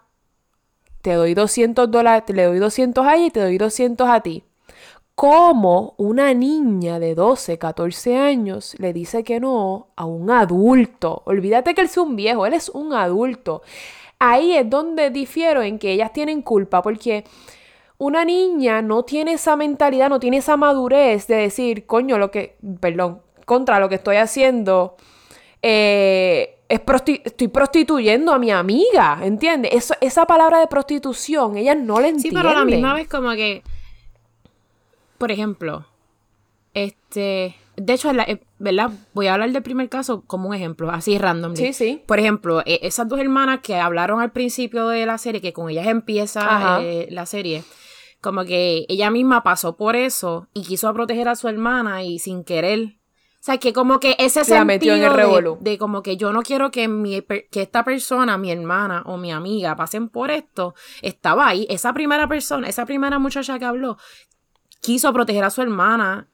[1.03, 4.48] te doy 200 dólares, le doy 200 a ella y te doy 200 a ti
[5.19, 11.23] cómo una niña de 12, 14 años le dice que no a un adulto.
[11.25, 13.63] Olvídate que él es un viejo, él es un adulto.
[14.21, 17.25] Ahí es donde difiero en que ellas tienen culpa, porque
[17.99, 22.55] una niña no tiene esa mentalidad, no tiene esa madurez de decir, coño, lo que,
[22.79, 24.95] perdón, contra lo que estoy haciendo,
[25.63, 26.81] eh, es
[27.25, 29.93] estoy prostituyendo a mi amiga, ¿entiendes?
[30.01, 32.31] esa palabra de prostitución, ellas no le entienden.
[32.31, 33.65] Sí, pero a la misma vez como que
[35.19, 35.87] por ejemplo,
[36.75, 38.91] este, de hecho, eh, ¿verdad?
[39.15, 41.57] Voy a hablar del primer caso como un ejemplo, así random.
[41.57, 42.03] Sí, sí.
[42.07, 45.71] Por ejemplo, e, esas dos hermanas que hablaron al principio de la serie, que con
[45.71, 47.65] ellas empieza eh, la serie,
[48.21, 52.45] como que ella misma pasó por eso y quiso proteger a su hermana y sin
[52.45, 52.95] querer.
[53.41, 56.33] O sea, que como que ese Se sentido en el de, de, como que yo
[56.33, 60.75] no quiero que, mi, que esta persona, mi hermana o mi amiga pasen por esto,
[61.03, 61.65] estaba ahí.
[61.71, 63.97] Esa primera persona, esa primera muchacha que habló,
[64.81, 66.29] quiso proteger a su hermana.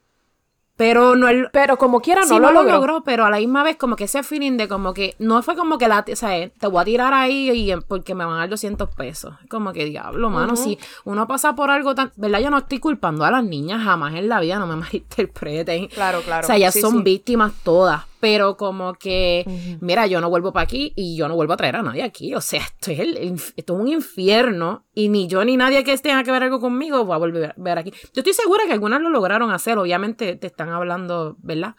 [0.76, 3.04] Pero no el, Pero como quiera no, lo, logró.
[3.04, 5.14] Pero a la misma vez, como que ese feeling de como que.
[5.20, 6.04] No fue como que la.
[6.10, 9.34] O sea, te voy a tirar ahí y, porque me van a dar 200 pesos.
[9.48, 10.56] Como que diablo, mano.
[10.56, 12.10] Si uno pasa por algo tan.
[12.16, 12.40] ¿Verdad?
[12.40, 15.86] Yo no estoy culpando a las niñas jamás en la vida, no me malinterpreten.
[15.88, 16.44] Claro, claro.
[16.44, 19.44] O sea, ellas son víctimas todas pero como que,
[19.82, 22.34] mira, yo no vuelvo para aquí y yo no vuelvo a traer a nadie aquí.
[22.34, 25.94] O sea, esto es, el, esto es un infierno y ni yo ni nadie que
[25.98, 27.90] tenga que ver algo conmigo va a volver a ver aquí.
[28.14, 31.74] Yo estoy segura que algunas lo lograron hacer, obviamente te están hablando, ¿verdad?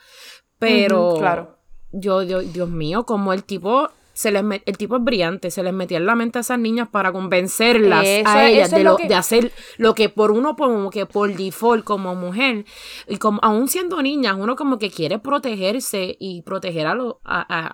[0.59, 1.57] Pero, claro.
[1.91, 5.73] Yo, yo, Dios mío, como el tipo se les el tipo es brillante, se les
[5.73, 9.51] metía en la mente a esas niñas para convencerlas a ellas de, lo, de hacer
[9.77, 12.65] lo que por uno como que por default como mujer
[13.09, 17.19] y como aún siendo niñas uno como que quiere protegerse y proteger a lo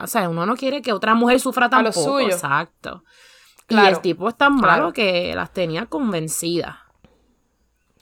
[0.01, 2.33] o sea uno no quiere que otra mujer sufra tampoco suyo.
[2.33, 3.03] exacto.
[3.69, 6.75] Y el tipo es tan malo que las tenía convencidas.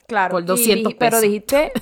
[0.08, 1.72] Claro por 200 pero dijiste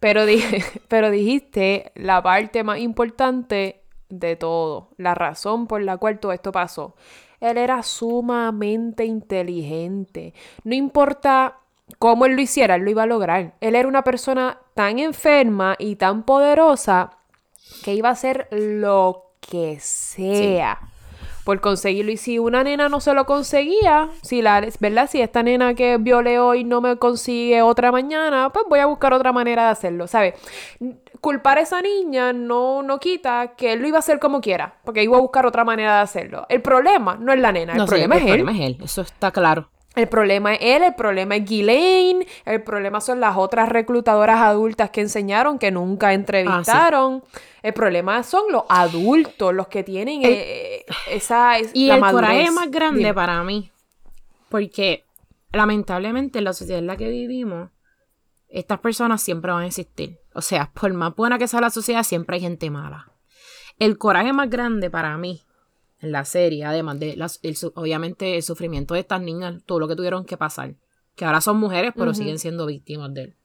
[0.00, 0.22] pero,
[0.88, 6.52] pero dijiste la parte más importante de todo, la razón por la cual todo esto
[6.52, 6.94] pasó.
[7.40, 10.32] Él era sumamente inteligente.
[10.64, 11.58] No importa
[11.98, 13.54] cómo él lo hiciera, él lo iba a lograr.
[13.60, 17.18] Él era una persona tan enferma y tan poderosa
[17.84, 20.80] que iba a hacer lo que sea
[21.46, 22.10] por conseguirlo.
[22.10, 25.08] Y si una nena no se lo conseguía, si la, ¿verdad?
[25.08, 29.12] Si esta nena que violé hoy no me consigue otra mañana, pues voy a buscar
[29.12, 30.34] otra manera de hacerlo, ¿sabes?
[31.20, 34.78] Culpar a esa niña no, no quita que él lo iba a hacer como quiera,
[34.84, 36.46] porque iba a buscar otra manera de hacerlo.
[36.48, 38.28] El problema no es la nena, el problema es él.
[38.28, 39.70] El problema es él, eso está claro.
[39.96, 44.90] El problema es él, el problema es Ghislaine, el problema son las otras reclutadoras adultas
[44.90, 47.22] que enseñaron, que nunca entrevistaron.
[47.24, 51.54] Ah, el problema son los adultos, los que tienen eh, esa...
[51.72, 53.72] y el coraje más grande para mí,
[54.50, 55.06] porque
[55.50, 57.70] lamentablemente en la sociedad en la que vivimos,
[58.48, 60.20] estas personas siempre van a existir.
[60.36, 63.10] O sea, por más buena que sea la sociedad, siempre hay gente mala.
[63.78, 65.42] El coraje más grande para mí
[66.00, 67.40] en la serie, además de las,
[67.74, 70.74] obviamente el sufrimiento de estas niñas, todo lo que tuvieron que pasar,
[71.14, 73.36] que ahora son mujeres, pero siguen siendo víctimas de él.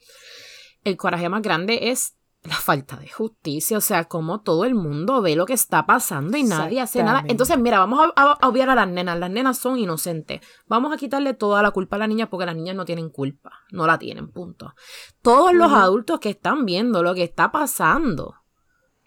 [0.84, 5.22] El coraje más grande es la falta de justicia, o sea, como todo el mundo
[5.22, 7.24] ve lo que está pasando y nadie hace nada.
[7.28, 10.42] Entonces, mira, vamos a, obviar a las nenas, las nenas son inocentes.
[10.66, 13.52] Vamos a quitarle toda la culpa a las niñas porque las niñas no tienen culpa,
[13.72, 14.74] no la tienen, punto.
[15.22, 18.36] Todos los adultos que están viendo lo que está pasando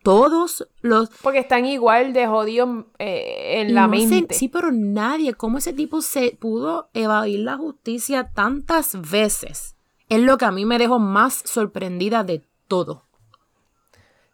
[0.05, 1.09] todos los...
[1.23, 4.35] Porque están igual de jodidos eh, en la mente.
[4.35, 9.77] sí, pero nadie, ¿cómo ese tipo se pudo evadir la justicia tantas veces?
[10.11, 13.09] Es lo que a mí me dejó más sorprendida de todo.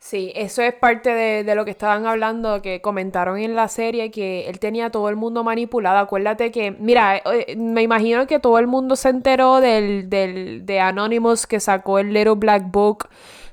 [0.01, 4.49] Sí, eso es parte de, lo que estaban hablando, que comentaron en la serie, que
[4.49, 5.99] él tenía todo el mundo manipulado.
[5.99, 10.81] Acuérdate que, mira, eh, me imagino que todo el mundo se enteró del, del, de
[10.81, 13.09] Anonymous que sacó el Little Black Book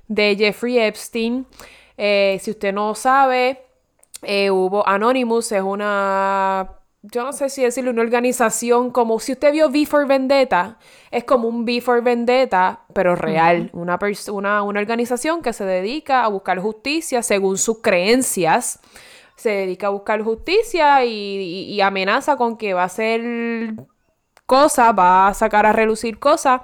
[0.07, 1.45] de Jeffrey Epstein.
[1.97, 3.61] Eh, si usted no sabe,
[4.23, 6.76] eh, hubo Anonymous, es una
[7.12, 10.78] yo no sé si decirle una organización como si usted vio V for Vendetta,
[11.12, 13.97] es como un V for Vendetta, pero real, una,
[14.32, 18.80] una, una organización que se dedica a buscar justicia según sus creencias,
[19.36, 23.74] se dedica a buscar justicia y, amenaza con que va a hacer
[24.45, 26.62] cosas, va a sacar a relucir cosas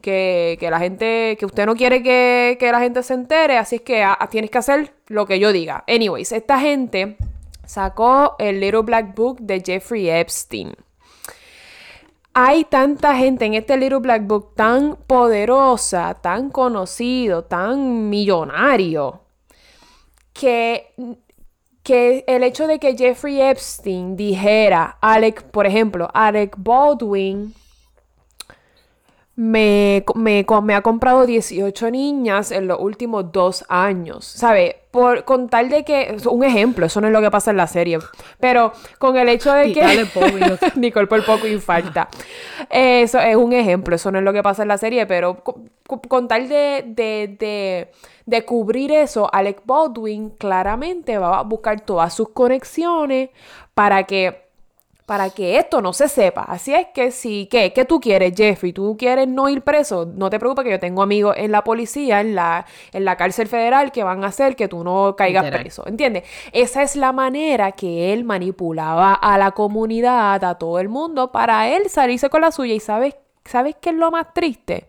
[0.00, 4.04] que, la gente, que usted no quiere que, la gente se entere, así es que
[4.04, 5.84] ah, tienes que hacer lo que yo diga.
[5.88, 7.16] Anyways, esta gente
[7.66, 10.74] sacó el Little Black Book de Jeffrey Epstein.
[12.34, 19.20] Hay tanta gente en este Little Black Book tan poderosa, tan conocido, tan millonario,
[20.32, 20.92] que,
[21.82, 27.54] que el hecho de que Jeffrey Epstein dijera, Alec, por ejemplo, Alec Baldwin
[29.36, 34.80] me, me, ha comprado 18 niñas en los últimos dos años, ¿sabe?
[34.90, 37.66] Por, con tal de que, un ejemplo, eso no es lo que pasa en la
[37.66, 37.98] serie,
[38.40, 40.06] pero con el hecho de que...
[40.76, 42.08] Nicole por poco infarta.
[42.70, 46.28] Eso es un ejemplo, eso no es lo que pasa en la serie, pero con,
[46.28, 47.90] tal de, de, de,
[48.24, 53.28] de cubrir eso, Alec Baldwin claramente va a buscar todas sus conexiones
[53.74, 54.45] para que
[55.06, 56.42] para que esto no se sepa.
[56.42, 57.72] Así es que si, ¿qué?
[57.72, 58.72] ¿Qué tú quieres, Jeffrey?
[58.72, 60.04] ¿Tú quieres no ir preso?
[60.04, 63.46] No te preocupes que yo tengo amigos en la policía, en la, en la cárcel
[63.46, 65.86] federal, que van a hacer que tú no caigas preso.
[65.86, 66.24] ¿Entiendes?
[66.52, 71.68] Esa es la manera que él manipulaba a la comunidad, a todo el mundo, para
[71.68, 72.74] él salirse con la suya.
[72.74, 74.88] ¿Y sabes, sabes qué es lo más triste?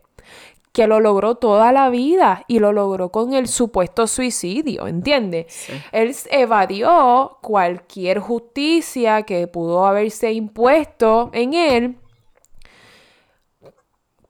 [0.78, 5.68] Que lo logró toda la vida y lo logró con el supuesto suicidio, ¿entiendes?
[5.90, 11.96] Él evadió cualquier justicia que pudo haberse impuesto en él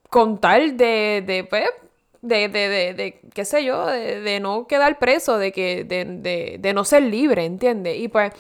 [0.09, 1.69] con tal de, de, pues,
[2.23, 6.85] de, de, de, de, qué sé yo, de, no quedar preso, de que de, no
[6.85, 7.97] ser libre, ¿entiendes?
[7.97, 8.33] Y pues,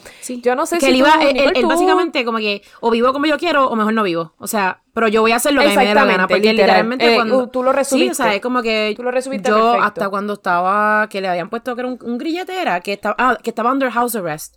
[0.43, 3.69] yo no sé si él iba, él, básicamente como que o vivo como yo quiero
[3.69, 5.95] o mejor no vivo, o sea, pero yo voy a hacer lo que me dé
[5.95, 7.49] la gana, porque literalmente eh, cuando...
[7.49, 8.13] tú lo resumiste.
[8.13, 11.29] Sí, o sea, es como que tú lo resumiste yo hasta cuando estaba, que le
[11.29, 14.57] habían puesto que era un, un grilletera, que estaba, ah, que estaba under house arrest.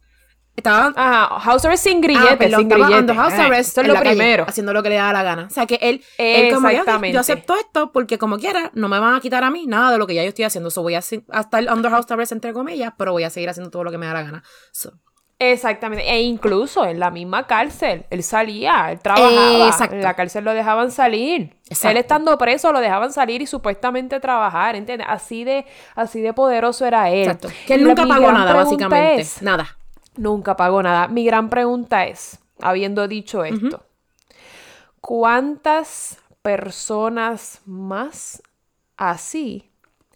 [0.55, 0.93] Estaba.
[0.95, 3.13] Ajá, House Arrest sin grillete, ah, sin grillete.
[3.13, 4.45] House Arrest Eso es lo primero.
[4.47, 5.47] haciendo lo que le da la gana.
[5.49, 8.99] O sea, que él, él como yo, yo, acepto esto porque como quiera, no me
[8.99, 10.69] van a quitar a mí nada de lo que ya yo estoy haciendo.
[10.69, 11.23] So voy a estar
[11.73, 14.13] under House Arrest entre comillas, pero voy a seguir haciendo todo lo que me da
[14.13, 14.43] la gana.
[15.39, 16.07] Exactamente.
[16.07, 19.67] E incluso en la misma cárcel, él salía, él trabajaba.
[19.67, 19.95] Exacto.
[19.95, 21.55] En la cárcel lo dejaban salir.
[21.83, 25.07] Él estando preso lo dejaban salir y supuestamente trabajar, ¿entiendes?
[25.09, 27.21] Así de, así de poderoso era él.
[27.21, 27.47] Exacto.
[27.65, 29.25] Que él nunca pagó nada, básicamente.
[29.41, 29.77] nada
[30.15, 31.07] nunca pagó nada.
[31.07, 33.83] Mi gran pregunta es, habiendo dicho esto,
[34.99, 38.41] ¿cuántas personas más
[38.97, 39.69] así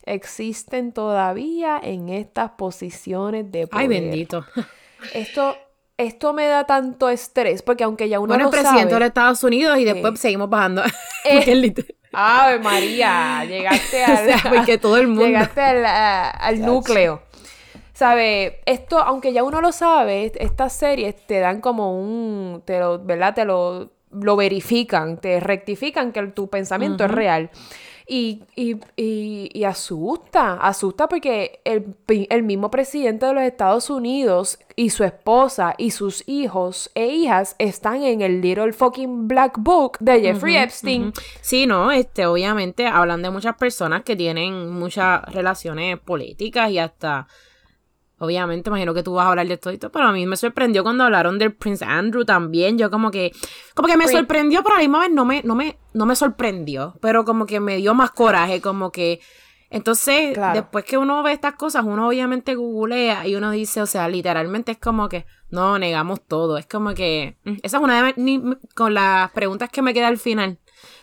[0.03, 3.81] existen todavía en estas posiciones de poder?
[3.81, 4.45] Ay, bendito.
[5.13, 5.55] Esto,
[5.97, 9.77] esto me da tanto estrés, porque aunque ya uno bueno, lo presidente de Estados Unidos
[9.79, 10.83] y después seguimos bajando.
[11.27, 11.73] Eh,
[12.15, 15.25] Ave María, llegaste al, porque todo el mundo.
[15.25, 17.21] Llegaste al núcleo.
[17.95, 18.59] ¿Sabe?
[18.65, 23.33] Esto, aunque ya uno lo sabe, estas series te dan como un, te lo, ¿verdad?
[23.33, 27.49] Te lo, lo verifican, te rectifican que tu pensamiento es real.
[28.05, 34.91] Y, y, y, asusta, asusta porque el, el, mismo presidente de los Estados Unidos y
[34.91, 40.19] su esposa y sus hijos e hijas están en el Little Fucking Black Book de
[40.19, 41.13] Jeffrey Epstein.
[41.39, 47.27] Sí, no, este, obviamente hablan de muchas personas que tienen muchas relaciones políticas y hasta
[48.25, 50.37] Obviamente, imagino que tú vas a hablar de esto y todo, pero a mí me
[50.37, 52.77] sorprendió cuando hablaron del Prince Andrew también.
[52.77, 53.31] Yo como que,
[53.73, 56.15] como que me sorprendió, pero a la misma vez no me, no me, no me
[56.15, 56.95] sorprendió.
[57.01, 59.21] Pero como que me dio más coraje, como que.
[59.69, 64.07] Entonces, después que uno ve estas cosas, uno obviamente googlea y uno dice, o sea,
[64.07, 66.57] literalmente es como que, no, negamos todo.
[66.57, 70.17] Es como que, mm, esa es una de con las preguntas que me queda al
[70.17, 70.59] final.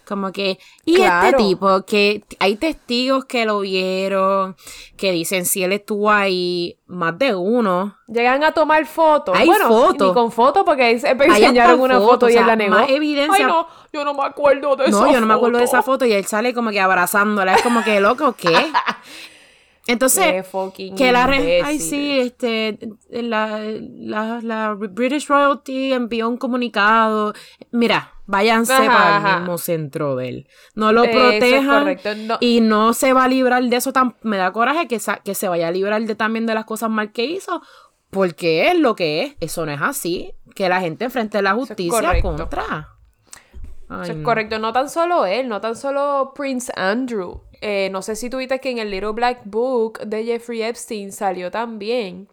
[0.07, 4.57] Como que, y este tipo, que hay testigos que lo vieron,
[4.96, 7.96] que dicen si él estuvo ahí, más de uno.
[8.09, 9.36] Llegan a tomar fotos.
[9.38, 10.09] Hay bueno, fotos.
[10.09, 12.74] Ni con fotos, porque se enseñaron una foto y él la negó.
[12.74, 13.46] Más evidencia.
[13.46, 15.07] Ay, no, yo no me acuerdo de esa foto.
[15.07, 17.55] No, yo no me acuerdo de esa foto y él sale como que abrazándola.
[17.55, 18.50] Es como que, loco, ¿qué?
[19.86, 20.46] Entonces,
[20.96, 22.78] que la ay sí, este,
[23.11, 27.34] la, la, la, British Royalty envió un comunicado.
[27.72, 30.48] Mira, váyanse para el mismo centro de él.
[30.74, 31.98] No lo protejan
[32.40, 33.92] y no se va a librar de eso.
[33.92, 36.88] Tan, me da coraje que, que se vaya a librar de, también de las cosas
[36.88, 37.62] mal que hizo,
[38.10, 39.34] porque es lo que es.
[39.40, 40.32] Eso no es así.
[40.54, 42.88] Que la gente enfrente la justicia contra.
[44.02, 44.58] es correcto.
[44.58, 47.42] No tan solo él, no tan solo Prince Andrew.
[47.60, 51.50] Eh, no sé si tuviste que en el Little Black Book de Jeffrey Epstein salió
[51.50, 52.28] también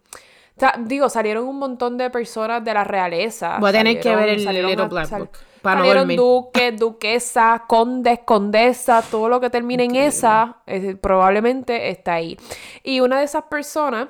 [0.80, 3.58] digo, salieron un montón de personas de la realeza.
[3.58, 5.30] Voy a tener que ver el Little a- Black Book
[5.62, 10.58] para salieron duques, duquesas, condes, condesas, todo lo que termine en esa,
[11.00, 12.38] probablemente está ahí.
[12.82, 14.08] Y una de esas personas,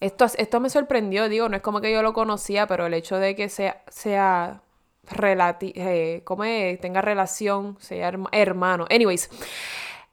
[0.00, 3.16] esto, esto me sorprendió, digo, no es como que yo lo conocía, pero el hecho
[3.16, 4.62] de que sea, sea
[5.10, 6.80] relati eh, ¿cómo es?
[6.80, 8.86] tenga relación, sea herma- hermano.
[8.90, 9.28] Anyways,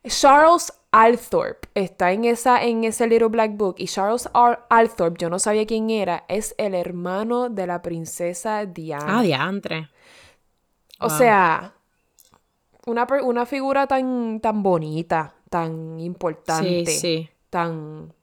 [0.08, 4.60] Charles Althorpe está en, esa, en ese Little Black Book y Charles R.
[4.70, 9.20] Althorpe, yo no sabía quién era, es el hermano de la princesa Diana.
[9.20, 9.90] Ah, diantre.
[11.00, 11.18] O wow.
[11.18, 11.74] sea,
[12.86, 17.30] una, una figura tan, tan bonita, tan importante, Sí, sí.
[17.50, 18.14] tan...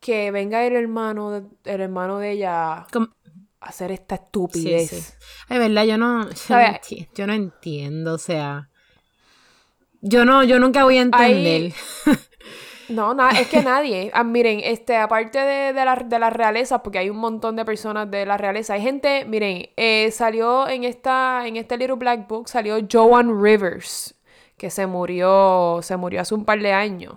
[0.00, 2.86] Que venga el hermano, de- el hermano de ella a
[3.60, 4.90] hacer esta estupidez.
[4.90, 5.04] sí.
[5.48, 6.66] Ay, verdad, yo no, yo no, ¿Sabe?
[6.66, 8.68] enti- yo no entiendo, o sea.
[10.00, 11.72] Yo no, yo nunca voy a entender.
[12.92, 14.10] No, nada, es que nadie.
[14.14, 17.64] Ah, miren, este, aparte de, de la, de la realeza, porque hay un montón de
[17.64, 22.28] personas de la realeza, hay gente, miren, eh, salió en esta, en este Little Black
[22.28, 24.14] Book, salió Joan Rivers,
[24.56, 27.14] que se murió, se murió hace un par de años.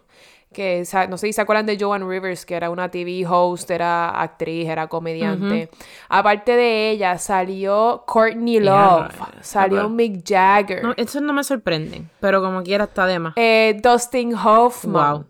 [0.53, 4.09] Que, no sé si se acuerdan de Joan Rivers, que era una TV host, era
[4.21, 5.69] actriz, era comediante.
[6.07, 9.11] Aparte de ella, salió Courtney Love,
[9.41, 13.33] salió Mick Jagger, No, eso no me sorprende, pero como quiera está de más.
[13.35, 15.11] eh, Dustin Hoffman.
[15.13, 15.25] Wow.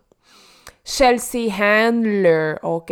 [0.86, 2.90] Chelsea Handler, ¿ok?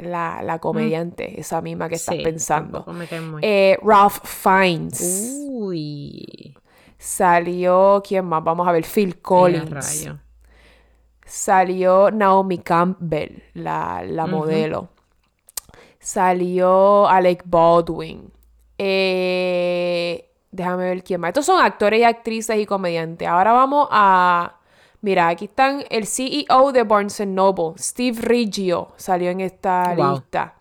[0.00, 2.84] La, la comediante, esa misma que estás Sí, pensando.
[2.92, 5.32] me cae muy- Eh, Ralph Fiennes.
[5.48, 6.54] Uy.
[6.98, 8.44] Salió, ¿quién más?
[8.44, 9.70] Vamos a ver, Phil Collins.
[9.70, 10.18] rayo.
[11.24, 14.90] Salió Naomi Campbell, la, la modelo.
[15.98, 18.30] Salió Alec Baldwin.
[18.78, 21.28] Eh, déjame ver quién más.
[21.30, 23.26] Estos son actores y actrices y comediantes.
[23.26, 24.56] Ahora vamos a...
[25.02, 30.14] Mira, aquí están el CEO de Barnes Noble, Steve Riggio, salió en esta Wow.
[30.14, 30.54] lista.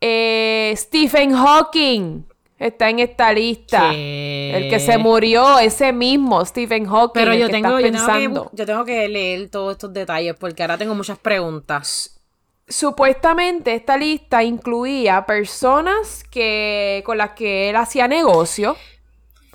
[0.00, 2.24] Eh, Stephen Hawking
[2.58, 3.90] está en esta lista.
[3.90, 4.52] ¿Qué?
[4.54, 7.12] El que se murió, ese mismo, Stephen Hawking.
[7.14, 10.78] Pero yo tengo, yo, tengo que, yo tengo que leer todos estos detalles porque ahora
[10.78, 12.10] tengo muchas preguntas.
[12.66, 18.74] Supuestamente esta lista incluía personas que con las que él hacía negocio,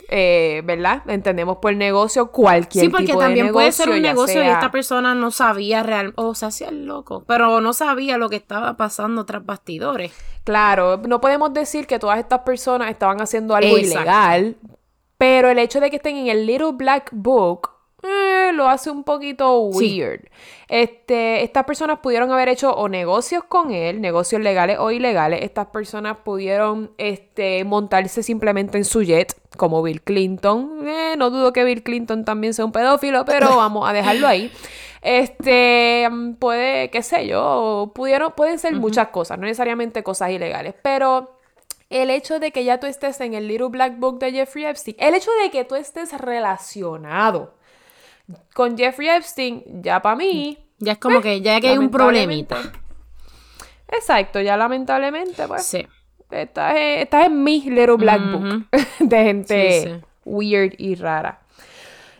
[0.10, 1.04] eh, ¿verdad?
[1.08, 4.54] Entendemos por negocio cualquier Sí, porque tipo de también puede ser un negocio y sea-
[4.54, 8.36] esta persona no sabía real, o se hacía el loco, pero no sabía lo que
[8.38, 10.12] estaba pasando tras bastidores.
[10.44, 13.96] Claro, no podemos decir que todas estas personas estaban haciendo algo Exacto.
[14.02, 14.58] ilegal,
[15.18, 17.70] pero el hecho de que estén en el Little Black Book
[18.54, 20.00] lo hace un poquito Sí.
[20.02, 20.22] weird.
[20.68, 25.42] Este, estas personas pudieron haber hecho o negocios con él, negocios legales o ilegales.
[25.44, 30.88] Estas personas pudieron este, montarse simplemente en su jet, como Bill Clinton.
[30.88, 34.52] Eh, no dudo que Bill Clinton también sea un pedófilo, pero vamos a dejarlo ahí.
[35.02, 40.76] Este, mm, puede, qué sé yo, pudieron, pueden ser muchas cosas, no necesariamente cosas ilegales,
[40.82, 41.38] pero
[41.90, 44.98] el hecho de que ya tú estés en el Little Black Book de Jeffrey Epstein,
[45.00, 47.54] el hecho de que tú estés relacionado
[48.54, 52.58] con Jeffrey Epstein, ya para mí, Ya es como que ya que hay un problemita.
[53.88, 55.86] exacto, ya lamentablemente, pues, Sí.
[56.32, 58.22] estás, en- estás en mi Little Black.
[58.32, 58.68] Book
[59.00, 60.02] de gente Sí, sí.
[60.26, 61.42] weird y rara.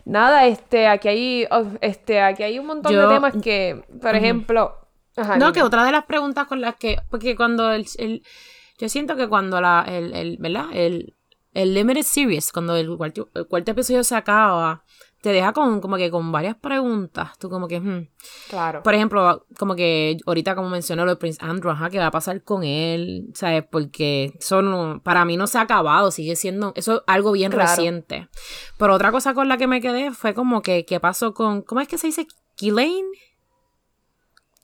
[0.04, 4.16] Nada, este, aquí hay, oh, este, aquí hay un montón Yo- de temas que, por
[4.16, 4.76] ejemplo,
[5.16, 5.52] ajá, No, dime.
[5.52, 6.96] que otra de las preguntas con las que.
[7.10, 7.86] Porque cuando el.
[7.98, 8.22] el-
[8.78, 9.84] yo siento que cuando la.
[9.86, 10.66] El, el, ¿Verdad?
[10.72, 11.14] El,
[11.52, 14.82] el Limited Series, cuando el cuarto, el cuarto episodio se acaba,
[15.22, 17.36] te deja con, como que con varias preguntas.
[17.38, 17.78] Tú, como que.
[17.80, 18.08] hmm.
[18.48, 18.82] claro.
[18.82, 22.10] Por ejemplo, como que ahorita, como mencionó lo de Prince Andrew, ajá, ¿qué va a
[22.10, 23.28] pasar con él?
[23.34, 23.64] ¿Sabes?
[23.70, 26.72] Porque eso no, para mí no se ha acabado, sigue siendo.
[26.74, 27.68] Eso es algo bien Claro.
[27.70, 28.28] reciente.
[28.78, 30.84] Pero otra cosa con la que me quedé fue como que.
[30.86, 31.62] ¿Qué pasó con.
[31.62, 32.26] ¿Cómo es que se dice?
[32.58, 33.06] Ghislaine?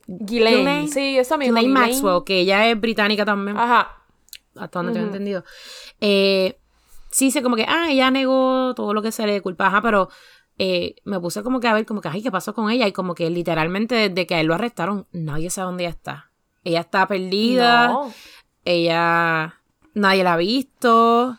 [0.07, 1.57] Ghislaine, Ghislaine- sí, eso mismo.
[1.59, 1.93] Ghislaine Ghislaine.
[2.03, 4.03] Maxwell, que ella es británica también, Ajá.
[4.55, 5.45] hasta donde tengo entendido.
[6.01, 6.59] Eh,
[7.11, 10.09] sí, sé como que, ah, ella negó todo lo que se le culpa, ajá, pero
[10.59, 12.87] eh, me puse como que a ver, como que, ay, ¿qué pasó con ella?
[12.87, 16.31] Y como que literalmente desde que a él lo arrestaron, nadie sabe dónde ella está.
[16.65, 18.13] Ella está perdida, No.
[18.65, 19.61] ella,
[19.95, 21.39] nadie la ha visto.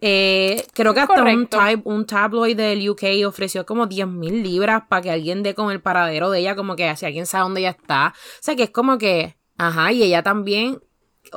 [0.00, 4.82] Eh, creo que hasta un, tab- un tabloid del UK ofreció como 10 mil libras
[4.88, 7.60] para que alguien dé con el paradero de ella, como que si alguien sabe dónde
[7.60, 8.12] ella está.
[8.16, 10.80] O sea, que es como que, ajá, y ella también,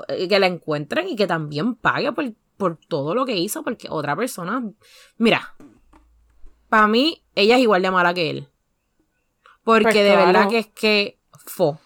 [0.09, 3.87] eh, que la encuentren y que también pague por, por todo lo que hizo, porque
[3.89, 4.61] otra persona,
[5.17, 5.55] mira,
[6.69, 8.47] para mí, ella es igual de mala que él.
[9.63, 10.25] Porque Pues de claro.
[10.27, 11.79] verdad que es que fo.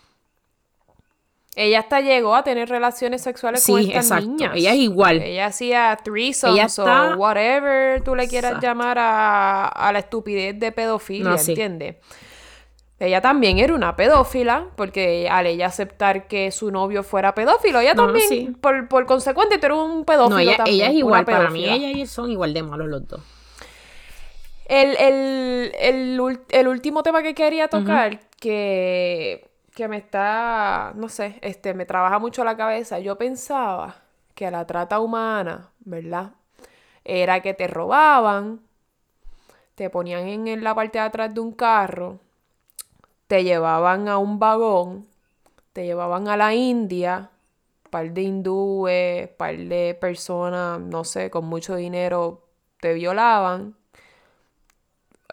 [1.56, 4.26] Ella hasta llegó a tener relaciones sexuales con Sí, estas exacto.
[4.28, 4.52] niñas.
[4.56, 5.22] Ella es igual.
[5.22, 8.66] Ella hacía threesomes Ella está- o whatever tú le quieras Exacto.
[8.68, 11.52] llamar a, a la estupidez de pedofilia, No, sí.
[11.52, 11.98] ¿entiendes?
[13.00, 17.94] ella también era una pedófila, porque al ella aceptar que su novio fuera pedófilo, ella
[17.96, 18.56] No, también, sí.
[18.62, 20.76] por, por consecuente, tú eres un pedófilo No, ella, también.
[20.78, 23.22] ella es igual, para mí ella y son igual de malos los dos.
[24.66, 31.38] El, el, el, el último tema que quería tocar, que, que me está, no sé,
[31.42, 33.00] este, me trabaja mucho la cabeza.
[33.00, 33.96] Yo pensaba
[34.36, 36.32] que la trata humana, ¿verdad?
[37.04, 38.62] Era que te robaban,
[39.76, 42.20] te ponían en, en la parte de atrás de un carro,
[43.28, 45.08] te llevaban a un vagón,
[45.74, 47.30] te llevaban a la India,
[47.90, 52.44] par de hindúes, par de personas, no sé, con mucho dinero,
[52.80, 53.76] te violaban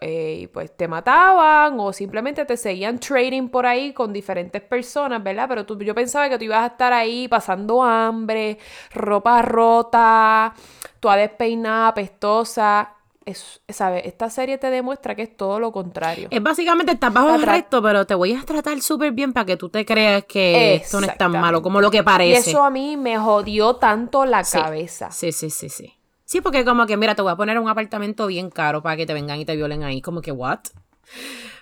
[0.03, 5.23] eh, y pues te mataban o simplemente te seguían trading por ahí con diferentes personas,
[5.23, 5.45] ¿verdad?
[5.47, 8.57] Pero tú, yo pensaba que tú ibas a estar ahí pasando hambre,
[8.93, 10.53] ropa rota,
[10.99, 12.95] toda despeinada, apestosa.
[13.23, 14.01] Es, ¿sabes?
[14.05, 16.27] Esta serie te demuestra que es todo lo contrario.
[16.31, 19.57] Es básicamente estás bajo el resto, pero te voy a tratar súper bien para que
[19.57, 22.49] tú te creas que esto no es tan malo como lo que Y parece.
[22.49, 24.57] eso a mí me jodió tanto la Sí.
[24.57, 25.11] cabeza.
[25.11, 25.93] Sí, sí, sí, sí.
[26.31, 29.05] Sí, porque como que, mira, te voy a poner un apartamento bien caro para que
[29.05, 30.01] te vengan y te violen ahí.
[30.01, 30.59] Como que, ¿what?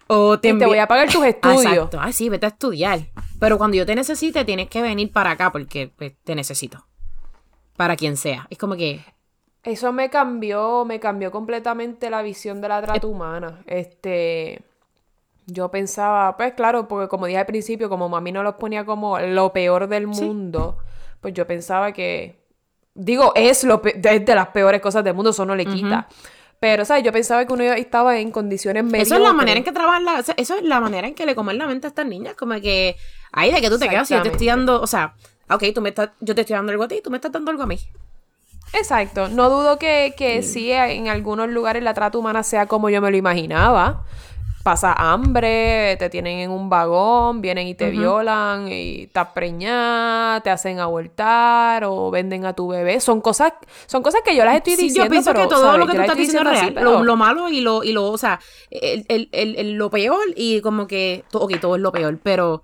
[0.05, 1.63] O te, Y te voy a pagar tus Ah, estudios.
[1.65, 1.97] Exacto.
[1.99, 2.99] Ah, sí, vete a estudiar.
[3.39, 6.85] Pero cuando yo te necesite, tienes que venir para acá porque pues, te necesito.
[7.77, 8.45] Para quien sea.
[8.51, 9.03] Es como que...
[9.63, 13.63] Eso me cambió, me cambió completamente la visión de la trata humana.
[13.65, 14.61] Este,
[15.47, 19.17] yo pensaba, pues claro, porque como dije al principio, como mami no los ponía como
[19.17, 20.23] lo peor del Sí.
[20.25, 20.77] mundo,
[21.21, 22.37] pues yo pensaba que,
[22.93, 26.07] digo, es lo pe- es de las peores cosas del mundo, eso no le quita.
[26.59, 27.03] Pero, ¿sabes?
[27.03, 29.07] Yo pensaba que uno estaba en condiciones mediocres.
[29.07, 31.15] Eso es la manera en que trabajan la, o sea, eso es la manera en
[31.15, 32.97] que le comen la mente a estas niñas, como que
[33.31, 35.13] ahí de que tú te quedas, si yo te estoy dando, o sea,
[35.49, 37.49] ok, tú me estás, yo te estoy dando algo a ti, tú me estás dando
[37.51, 37.79] algo a mí.
[38.73, 39.29] Exacto.
[39.29, 43.09] No dudo que, que sí, en algunos lugares la trata humana sea como yo me
[43.09, 44.03] lo imaginaba.
[44.63, 50.49] Pasa hambre, te tienen en un vagón, vienen y te violan y estás preñada, te
[50.49, 52.99] hacen abortar o venden a tu bebé.
[52.99, 53.53] Son cosas,
[53.87, 55.79] son cosas que yo las estoy Sí, diciendo, yo pienso pero, que todo ¿sabes?
[55.79, 56.73] lo que tú estás diciendo es real.
[56.73, 58.39] pero- lo, lo malo y lo, y lo, o sea,
[58.69, 62.61] el, el, el, lo peor y como que, ok, todo es lo peor, pero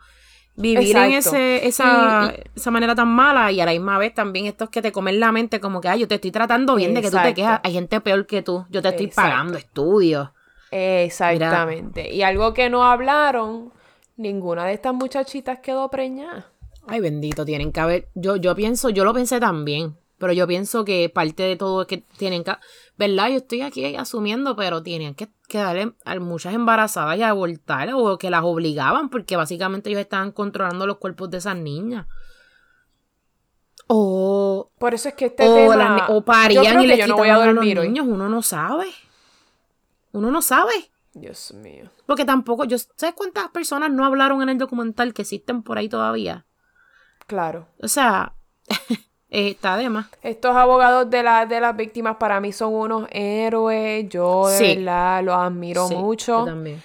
[0.57, 1.29] vivir en Exacto.
[1.37, 4.81] ese, esa, Y- esa manera tan mala y a la misma vez también estos que
[4.81, 7.13] te comen la mente como que, ay, yo te estoy tratando bien de que tú
[7.13, 7.35] te Exacto.
[7.35, 9.29] quejas, hay gente peor que tú, yo te estoy Exacto.
[9.31, 10.29] pagando estudios.
[10.72, 12.13] Exactamente.
[12.13, 13.72] Y algo que no hablaron,
[14.18, 16.47] ninguna de estas muchachitas quedó preñada.
[16.88, 18.07] Ay, bendito, tienen que haber.
[18.13, 21.88] Yo, yo pienso, yo lo pensé también, pero yo pienso que parte de todo es
[21.88, 22.53] que tienen que.
[22.97, 23.30] ¿Verdad?
[23.30, 28.18] Yo estoy aquí asumiendo, pero tienen que, que darle a muchas embarazadas y abortar o
[28.18, 32.05] que las obligaban, porque básicamente ellos estaban controlando los cuerpos de esas niñas.
[33.88, 35.76] O, Por eso es que este o, tema...
[35.76, 37.55] las o yo parían creo y que les yo no voy a quitaban a los
[37.55, 37.88] dormir hoy.
[37.89, 38.05] niños.
[38.07, 38.86] Uno no sabe.
[40.16, 40.72] Uno no sabe.
[41.13, 41.89] Dios mío.
[42.05, 42.66] Porque tampoco.
[42.66, 46.45] Yo, ¿Sabes cuántas personas no hablaron en el documental que existen por ahí todavía?
[47.28, 47.68] Claro.
[47.82, 48.34] O sea,
[49.30, 50.07] eh, está de más.
[50.22, 54.07] Estos abogados de, la, de las víctimas para mí son unos héroes.
[54.09, 54.76] Yo de Sí.
[54.76, 56.45] verdad los admiro Sí, yo mucho.
[56.45, 56.82] también.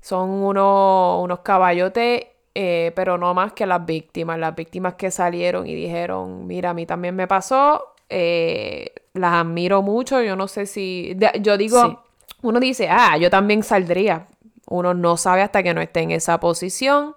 [0.00, 4.38] Son unos, unos caballotes, eh, pero no más que las víctimas.
[4.38, 7.84] Las víctimas que salieron y dijeron, mira, a mí también me pasó.
[8.14, 10.20] eh, las admiro mucho.
[10.22, 11.14] Yo no sé si...
[11.14, 11.96] de- yo digo, Sí.
[12.42, 14.26] Uno dice, ah, yo también saldría.
[14.68, 17.14] Uno no sabe hasta que no esté en esa posición.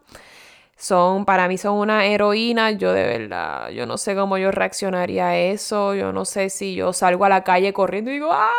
[0.77, 5.27] Son, para mí son una heroína, yo de verdad, yo no sé cómo yo reaccionaría
[5.29, 8.51] a eso, yo no sé si yo salgo a la calle corriendo y digo, ¡ah!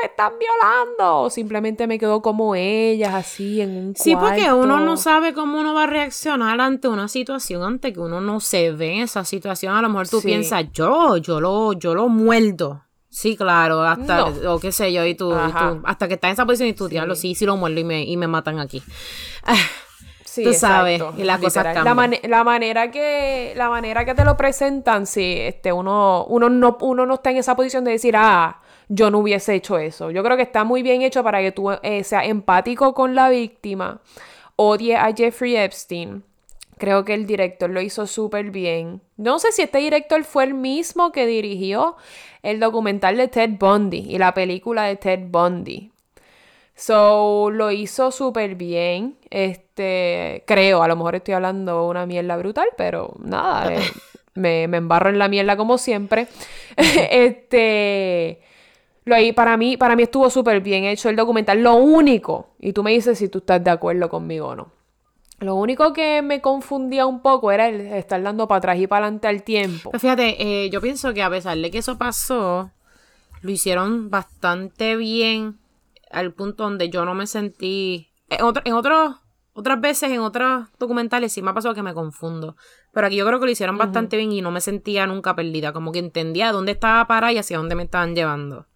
[0.00, 1.22] Me están violando.
[1.22, 5.58] O simplemente me quedo como ellas, así en un Sí, porque uno no sabe cómo
[5.60, 9.24] uno va a reaccionar ante una situación, ante que uno no se ve en esa
[9.24, 9.74] situación.
[9.74, 10.28] A lo mejor tú Sí.
[10.28, 12.82] piensas, yo, yo lo, yo lo muerdo.
[13.10, 14.54] Sí, claro, hasta, No.
[14.54, 15.70] o qué sé yo, y tú, y Ajá.
[15.70, 16.90] tú- hasta que estás en esa posición y tú, Sí.
[16.92, 18.82] diablo, sí, sí lo muerdo y me, y me matan aquí.
[20.24, 21.96] Sí, Tú sabes, exacto, y las cosas la, cambian.
[21.96, 26.76] mane- la manera que la manera que te lo presentan, sí, este, uno, uno, no,
[26.82, 30.10] uno no está en esa posición de decir, ah, yo no hubiese hecho eso.
[30.12, 33.30] Yo creo que está muy bien hecho para que tú eh, seas empático con la
[33.30, 34.00] víctima,
[34.54, 36.22] odie a Jeffrey Epstein.
[36.76, 39.00] Creo que el director lo hizo súper bien.
[39.16, 41.96] No sé si este director fue el mismo que dirigió
[42.42, 45.90] el documental de Ted Bundy y la película de Ted Bundy.
[46.74, 49.16] So, lo hizo súper bien.
[49.30, 53.80] Este, creo, a lo mejor estoy hablando una mierda brutal, pero nada, eh,
[54.34, 56.28] me, me embarro en la mierda como siempre.
[56.76, 58.40] este,
[59.04, 61.60] lo ahí para mí, para mí estuvo súper bien hecho el documental.
[61.60, 64.77] Lo único, y tú me dices si tú estás de acuerdo conmigo o no.
[65.40, 69.06] Lo único que me confundía un poco era el estar dando para atrás y para
[69.06, 69.90] adelante al tiempo.
[69.90, 72.70] Pues fíjate, eh, yo pienso que a pesar de que eso pasó,
[73.42, 75.58] lo hicieron bastante bien
[76.10, 78.08] al punto donde yo no me sentí...
[78.30, 79.16] En, otro- en otros
[79.54, 82.54] otras veces en otros documentales sí me ha pasado que me confundo.
[82.92, 85.72] Pero aquí yo creo que lo hicieron bastante bien y no me sentía nunca perdida.
[85.72, 88.66] Como que entendía dónde estaba para y hacia dónde me estaban llevando.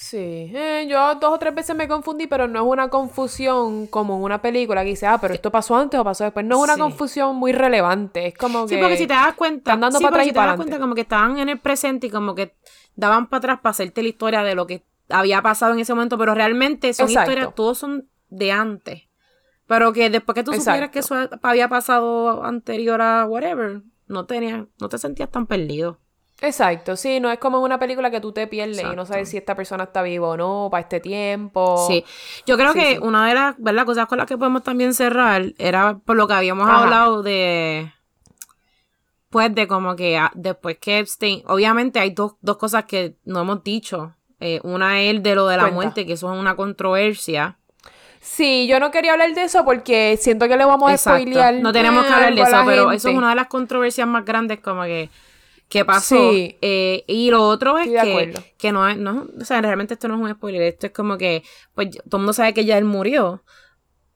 [0.00, 0.16] Sí,
[0.54, 4.22] eh, yo dos o tres veces me confundí, pero no es una confusión como en
[4.22, 6.46] una película que dice, ah, pero esto pasó antes o pasó después.
[6.46, 6.80] No es una Sí.
[6.80, 8.28] confusión muy relevante.
[8.28, 8.76] Es como que.
[8.76, 10.42] Sí, porque si te das cuenta, están dando sí, para atrás si y te das
[10.44, 10.62] adelante.
[10.70, 12.54] cuenta como que estaban en el presente y como que
[12.94, 16.16] daban para atrás para hacerte la historia de lo que había pasado en ese momento,
[16.16, 17.32] pero realmente son Exacto.
[17.32, 19.02] historias, todos son de antes.
[19.66, 24.66] Pero que después que tú supieras que eso había pasado anterior a whatever, no tenía,
[24.80, 25.98] no te sentías tan perdido.
[26.40, 29.28] Exacto, sí, no es como en una película que tú te pierdes y no sabes
[29.28, 31.84] si esta persona está viva o no para este tiempo.
[31.88, 32.04] Sí,
[32.46, 32.98] yo creo Sí, que sí.
[33.02, 33.84] una de las ¿verdad?
[33.84, 36.84] cosas con las que podemos también cerrar era por lo que habíamos Ajá.
[36.84, 37.92] hablado de,
[39.30, 43.40] pues de como que ah, después que Epstein, obviamente hay dos, dos cosas que no
[43.40, 44.14] hemos dicho.
[44.40, 45.74] Eh, una es el de lo de la Cuenta.
[45.74, 47.58] muerte, que eso es una controversia.
[48.20, 51.20] Sí, yo no quería hablar de eso porque siento que le vamos a Exacto.
[51.20, 51.54] spoilear.
[51.54, 54.24] No tenemos que hablar de a eso, pero eso es una de las controversias más
[54.24, 55.10] grandes como que,
[55.68, 56.32] que pasó.
[56.32, 56.56] Sí.
[56.62, 60.14] Eh, y lo otro es que, que no es, no, o sea, realmente esto no
[60.14, 61.42] es un spoiler, esto es como que,
[61.74, 63.42] pues todo el mundo sabe que ya él murió.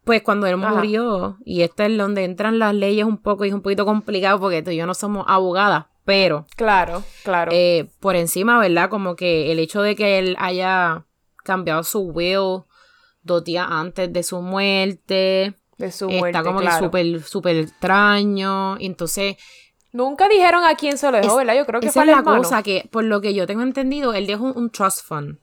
[0.05, 0.75] Pues cuando él Ajá.
[0.75, 4.41] murió, y este es donde entran las leyes un poco, y es un poquito complicado
[4.41, 7.53] porque tú y yo no somos abogadas, pero Claro, claro.
[7.55, 8.91] eh, por encima, ¿verdad?
[8.91, 11.07] Como que el hecho de que él haya
[11.45, 12.65] cambiado su will
[13.23, 16.79] dos días antes de su muerte, de su muerte, está como claro.
[16.79, 18.77] que súper, súper extraño.
[18.81, 19.37] Entonces,
[19.93, 21.55] Nunca dijeron a quién se lo dejó, Es- ¿verdad?
[21.61, 22.39] Yo creo que esa fue es la hermano.
[22.39, 25.39] cosa que, por lo que yo tengo entendido, él dejó un, un trust fund,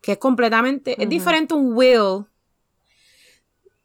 [0.00, 2.26] que es completamente, es diferente a un will.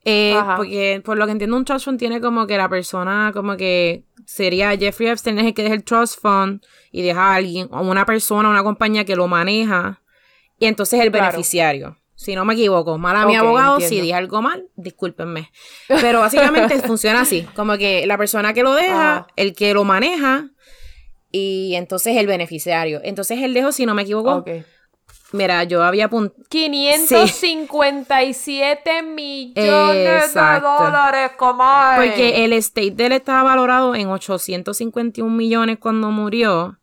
[0.05, 3.55] Eh, porque por lo que entiendo un trust fund tiene como que la persona como
[3.55, 6.61] que sería Jeffrey Epstein es el que deja el trust fund
[6.91, 10.01] y deja a alguien o una persona una compañía que lo maneja
[10.59, 11.28] y entonces el Claro.
[11.28, 15.51] beneficiario si no me equivoco mal a mi abogado si dije algo mal discúlpenme
[15.88, 19.28] pero básicamente funciona así como que la persona que lo deja Ajá.
[19.36, 20.49] el que lo maneja
[21.32, 24.49] y entonces el beneficiario entonces él dejó si no me equivoco Ok.
[25.34, 30.69] mira yo había apuntado 557 millones Exacto.
[30.69, 32.07] de dólares, comadre.
[32.07, 36.78] Porque el estate de él estaba valorado en 851 millones cuando murió,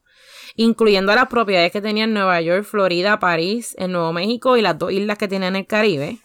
[0.63, 4.79] incluyendo las propiedades que tenía en Nueva York, Florida, París, en Nuevo México y las
[4.79, 6.19] dos islas que tiene en el Caribe.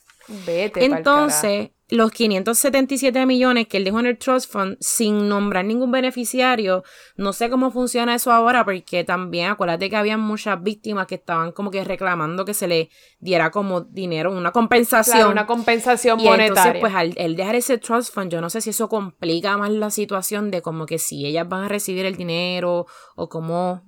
[0.45, 5.89] Vete Entonces, los 577 millones que él dejó en el Trust Fund sin nombrar ningún
[5.89, 6.83] beneficiario,
[7.15, 11.53] no sé cómo funciona eso ahora, porque también acuérdate que había muchas víctimas que estaban
[11.53, 15.15] como que reclamando que se le diera como dinero, una compensación.
[15.17, 16.47] Claro, una compensación Y monetaria.
[16.47, 19.69] entonces, pues al él dejar ese trust fund, yo no sé si eso complica más
[19.69, 23.83] la situación de como que si ellas van a recibir el dinero o cómo,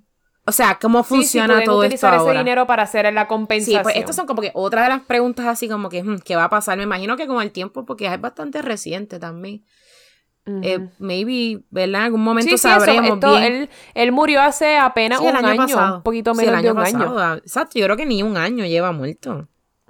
[0.47, 2.39] o sea, cómo Sí, sí, funciona pueden todo esto utilizar ese ahora.
[2.39, 3.83] dinero para hacer la Sí, compensación.
[3.83, 6.45] pues estas son como que otra de las preguntas así como que, hmm, ¿qué va
[6.45, 6.77] a pasar?
[6.77, 9.63] Me imagino que con el tiempo, porque es bastante reciente también.
[10.63, 11.99] Eh, maybe, ¿verdad?
[12.01, 13.43] En algún momento Sí, sí, sabremos esto, bien.
[13.43, 16.77] Él, él murió hace apenas Sí, un año, un poquito Sí, el menos de un
[16.77, 17.19] pasado, año.
[17.19, 19.49] ah, Exacto, yo creo que ni un año lleva muerto.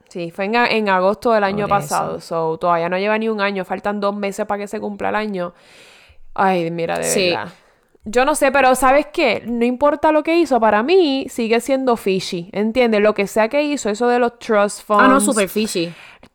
[0.10, 1.90] Sí, fue en, en agosto del año Por eso.
[1.90, 2.20] pasado.
[2.22, 3.66] So, todavía no lleva ni un año.
[3.66, 5.54] Faltan dos meses para que se cumpla el año.
[6.34, 7.30] Ay, mira, de Sí.
[7.30, 7.50] verdad.
[8.10, 9.44] Yo no sé, pero ¿sabes qué?
[9.46, 12.50] No importa lo que hizo, para mí sigue siendo fishy.
[12.54, 13.02] ¿Entiendes?
[13.02, 15.04] Lo que sea que hizo, eso de los trust funds.
[15.04, 15.92] Ah, no, super fishy.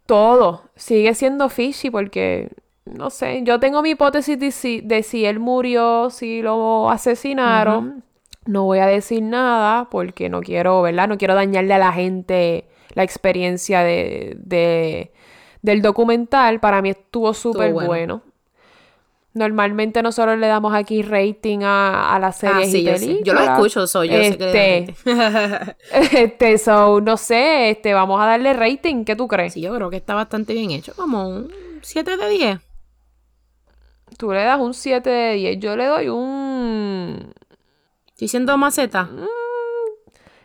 [0.07, 2.51] Todo sigue siendo fishy porque,
[2.85, 8.05] no sé, yo tengo mi hipótesis de si, de si él murió, si lo asesinaron.
[8.45, 11.07] No voy a decir nada porque no quiero, ¿verdad?
[11.09, 15.12] No quiero dañarle a la gente la experiencia de, de-
[15.62, 16.59] del documental.
[16.59, 17.87] Para mí estuvo súper bueno.
[17.89, 18.23] bueno.
[19.35, 23.22] Normalmente nosotros le damos aquí rating a, a las series Ah, sí, y yo, películas.
[23.24, 24.95] yo lo escucho, soy yo sé que Este,
[26.22, 29.55] este, so, no sé, este, vamos a darle rating, ¿qué tú crees?
[29.55, 32.59] Sí, yo creo que está bastante bien hecho, como un 7 de 10.
[34.18, 37.33] Tú le das un 7 de 10, yo le doy un...
[38.09, 39.09] Estoy siendo maceta.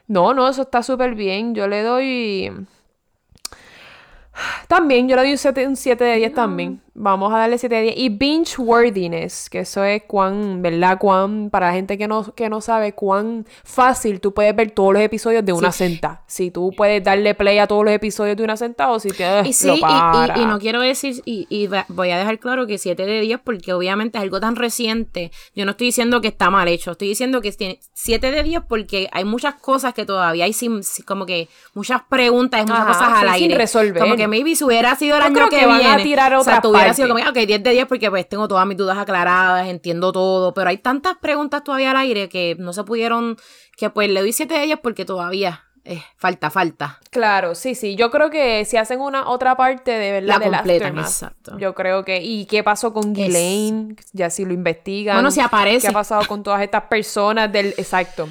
[0.08, 2.52] No, no, eso está súper bien, yo le doy...
[4.70, 6.82] También, yo le doy un 7, un 7 de 10 también.
[7.00, 7.94] Vamos a darle 7 de 10.
[7.98, 10.98] Y binge worthiness, que eso es cuán, ¿verdad?
[10.98, 14.94] Cuán, para la gente que no, que no sabe, cuán fácil tú puedes ver todos
[14.94, 16.24] los episodios de una sentada.
[16.26, 19.26] Si tú puedes darle play a todos los episodios de una sentada o si te
[19.48, 20.40] Y sí, lo y, y- para.
[20.40, 23.74] y no quiero decir, y, y voy a dejar claro que 7 de 10 porque
[23.74, 25.32] obviamente es algo tan reciente.
[25.56, 28.62] Yo no estoy diciendo que está mal hecho, estoy diciendo que tiene 7 de 10
[28.68, 33.08] porque hay muchas cosas que todavía hay sin, como que muchas preguntas, muchas Ajá, cosas
[33.10, 33.56] al sí, sin aire.
[33.58, 34.02] resolver.
[34.02, 36.04] Como que maybe si hubiera sido el Yo año creo que, que van a viene,
[36.04, 37.02] tirar o sea, parte.
[37.04, 40.54] sido como, ok, 10 de 10 porque pues tengo todas mis dudas aclaradas, entiendo todo,
[40.54, 43.38] pero hay tantas preguntas todavía al aire que no se pudieron,
[43.76, 47.00] que pues le doy 7 de 10 porque todavía eh, falta, falta.
[47.12, 47.96] Claro, sí, sí.
[47.96, 51.58] Yo creo que si hacen una otra parte de verdad La del completan, exacto.
[51.58, 52.22] Yo creo que.
[52.22, 53.96] ¿Y qué pasó con Ghislaine?
[54.12, 55.16] Ya si lo investigan.
[55.16, 55.88] Bueno, si aparece.
[55.88, 57.68] ¿Qué ha pasado con todas estas personas del.
[57.78, 58.28] Exacto.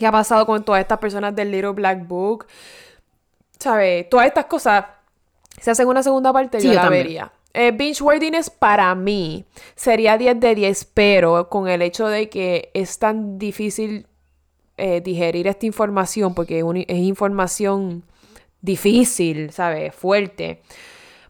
[0.00, 2.46] ¿Qué ha pasado con todas estas personas del Little Black Book?
[3.58, 4.08] ¿Sabes?
[4.08, 4.84] Todas estas cosas.
[5.60, 7.04] Si hacen una segunda parte, Sí, yo yo la también.
[7.04, 7.32] vería.
[7.52, 9.44] Eh, binge worthiness para mí
[9.74, 14.06] sería 10 de 10, pero con el hecho de que es tan difícil
[14.76, 18.02] eh, digerir esta información, porque es, un- es información
[18.62, 19.94] difícil, ¿sabes?
[19.94, 20.62] Fuerte.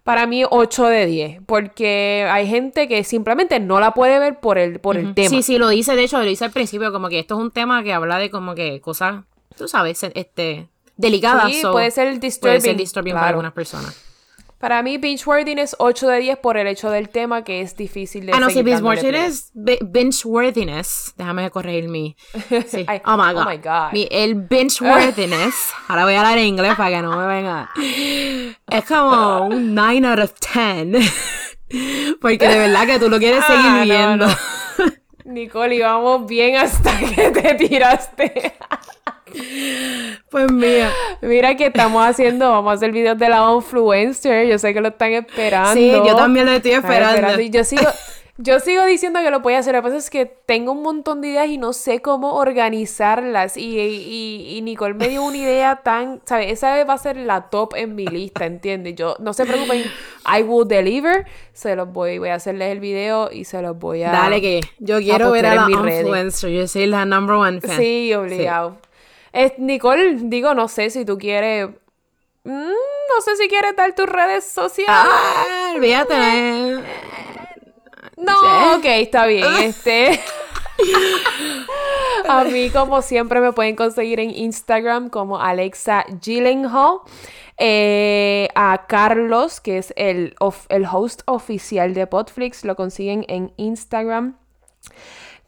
[0.02, 4.58] Para mí 8 de 10, porque hay gente que simplemente no la puede ver por
[4.58, 5.28] el, por el tema.
[5.28, 7.50] Sí, sí, lo dice, de hecho, lo dice al principio, como que esto es un
[7.50, 9.24] tema que habla de como que cosas,
[9.56, 11.50] tú sabes, este, delicadas.
[11.52, 12.60] Sí, so, puede ser puede disturbing.
[12.60, 13.94] ser disturbing para algunas personas.
[14.60, 18.26] Para mí, binge worthiness 8 de 10 por el hecho del tema que es difícil
[18.26, 19.12] de Ah, no, sí, seguir binge dándole play.
[19.12, 22.14] worthiness, bi- binge worthiness, déjame corregir mi,
[22.66, 22.84] sí.
[22.86, 23.92] Ay, oh my oh god, my God.
[23.94, 25.54] Mi- el binge worthiness,
[25.88, 30.06] ahora voy a hablar en inglés para que no me venga, es como un 9
[30.06, 31.10] out of 10,
[32.20, 34.26] porque de verdad que tú lo quieres seguir Ah, no, viendo.
[34.26, 34.34] no.
[35.24, 38.52] Nicole, íbamos bien hasta que te tiraste.
[40.30, 40.90] Pues mira.
[41.22, 44.46] Mira que estamos haciendo, vamos a hacer videos de la influencer.
[44.46, 45.74] Yo sé que lo están esperando.
[45.74, 47.40] Sí, yo también lo estoy esperando.
[47.40, 47.88] Y yo sigo,
[48.38, 49.74] yo sigo diciendo que lo voy a hacer.
[49.74, 53.56] Lo que pasa es que tengo un montón de ideas y no sé cómo organizarlas.
[53.56, 56.52] Y, y, y Nicole me dio una idea tan, ¿sabes?
[56.52, 58.94] Esa va a ser la top en mi lista, ¿entiendes?
[58.94, 59.82] Yo, no se preocupen,
[60.26, 61.26] I will deliver.
[61.52, 64.12] Se los voy, voy a hacerles el video y se los voy a...
[64.12, 66.50] Dale que yo quiero ver a la influencer.
[66.50, 67.76] Yo soy la number one fan.
[67.76, 68.78] Sí, obligado.
[69.32, 71.68] Es, Nicole, digo, no sé si tú quieres.
[72.44, 74.92] mm, no sé si quieres dar tus redes sociales.
[74.94, 76.14] Ah, olvídate.
[76.14, 76.78] eh.
[78.16, 79.46] no, ok, está bien.
[79.62, 80.20] Este.
[82.28, 87.00] A mí, como siempre, me pueden conseguir en Instagram como Alexa Gyllenhaal.
[87.58, 93.52] Eh, a Carlos, que es el, of- el host oficial de Podflix, lo consiguen en
[93.58, 94.38] Instagram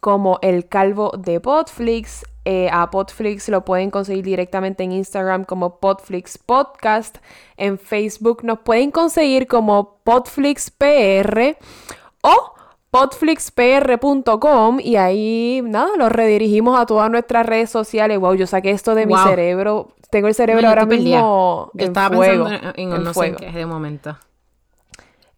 [0.02, 2.24] como el calvo de Podflix.
[2.44, 7.18] Eh, a Podflix lo pueden conseguir directamente en Instagram como Podflix Podcast.
[7.56, 11.56] En Facebook nos pueden conseguir como Podflix PR
[12.22, 12.52] o
[12.90, 18.18] podflixpr.com y ahí nada, los redirigimos a todas nuestras redes sociales.
[18.18, 19.92] Wow, yo saqué esto de mi cerebro.
[20.10, 22.44] Tengo el cerebro No, ahora mismo Yo en estaba fuego.
[22.46, 23.38] pensando en, en en no fuego.
[23.38, 24.18] sé en qué de momento.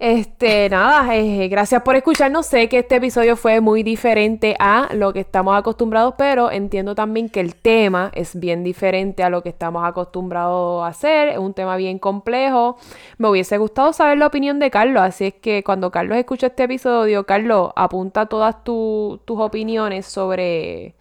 [0.06, 2.44] Este, nada, eh, gracias por escucharnos.
[2.44, 7.30] Sé que este episodio fue muy diferente a lo que estamos acostumbrados, pero entiendo también
[7.30, 11.28] que el tema es bien diferente a lo que estamos acostumbrados a hacer.
[11.28, 12.76] Es un tema bien complejo.
[13.16, 16.64] Me hubiese gustado saber la opinión de Carlos, así es que cuando Carlos escuche este
[16.64, 20.94] episodio, Carlos, apunta todas tu- tus opiniones sobre...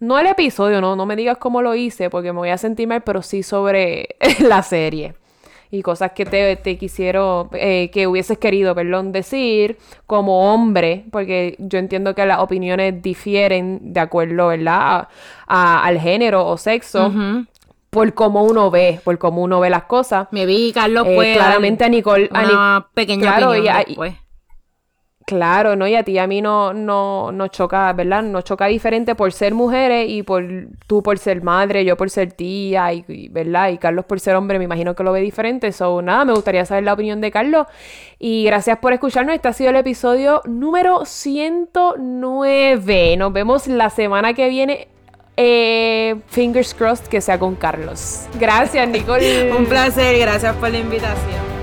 [0.00, 2.88] No el episodio, no, no me digas cómo lo hice, porque me voy a sentir
[2.88, 5.14] mal, pero sí sobre la serie
[5.72, 11.54] y cosas que te, te quisieron, eh, que hubieses querido, perdón, decir como hombre, porque
[11.58, 14.80] yo entiendo que las opiniones difieren de acuerdo, ¿verdad?
[14.80, 15.08] A-
[15.46, 17.12] a- al género o sexo,
[17.90, 20.28] por cómo uno ve, por cómo uno ve las cosas.
[20.32, 23.68] Me vi Carlos Eh, puede claramente a Nicole, a Ni- una pequeña claro, opinión y
[23.68, 24.14] a- después.
[25.26, 25.86] Claro, ¿no?
[25.86, 28.22] Y a ti y a mí no, no, nos choca, ¿verdad?
[28.22, 30.42] Nos choca diferente por ser mujeres y por
[30.86, 33.68] tú por ser madre, yo por ser tía, y, y, ¿verdad?
[33.68, 35.70] Y Carlos por ser hombre, me imagino que lo ve diferente.
[35.72, 37.66] So, nada, me gustaría saber la opinión de Carlos.
[38.18, 39.34] Y gracias por escucharnos.
[39.34, 43.16] Este ha sido el episodio número 109.
[43.16, 44.88] Nos vemos la semana que viene.
[45.36, 48.26] Eh, fingers crossed que sea con Carlos.
[48.38, 49.52] Gracias, Nicole.
[49.56, 51.59] Un placer, gracias por la invitación.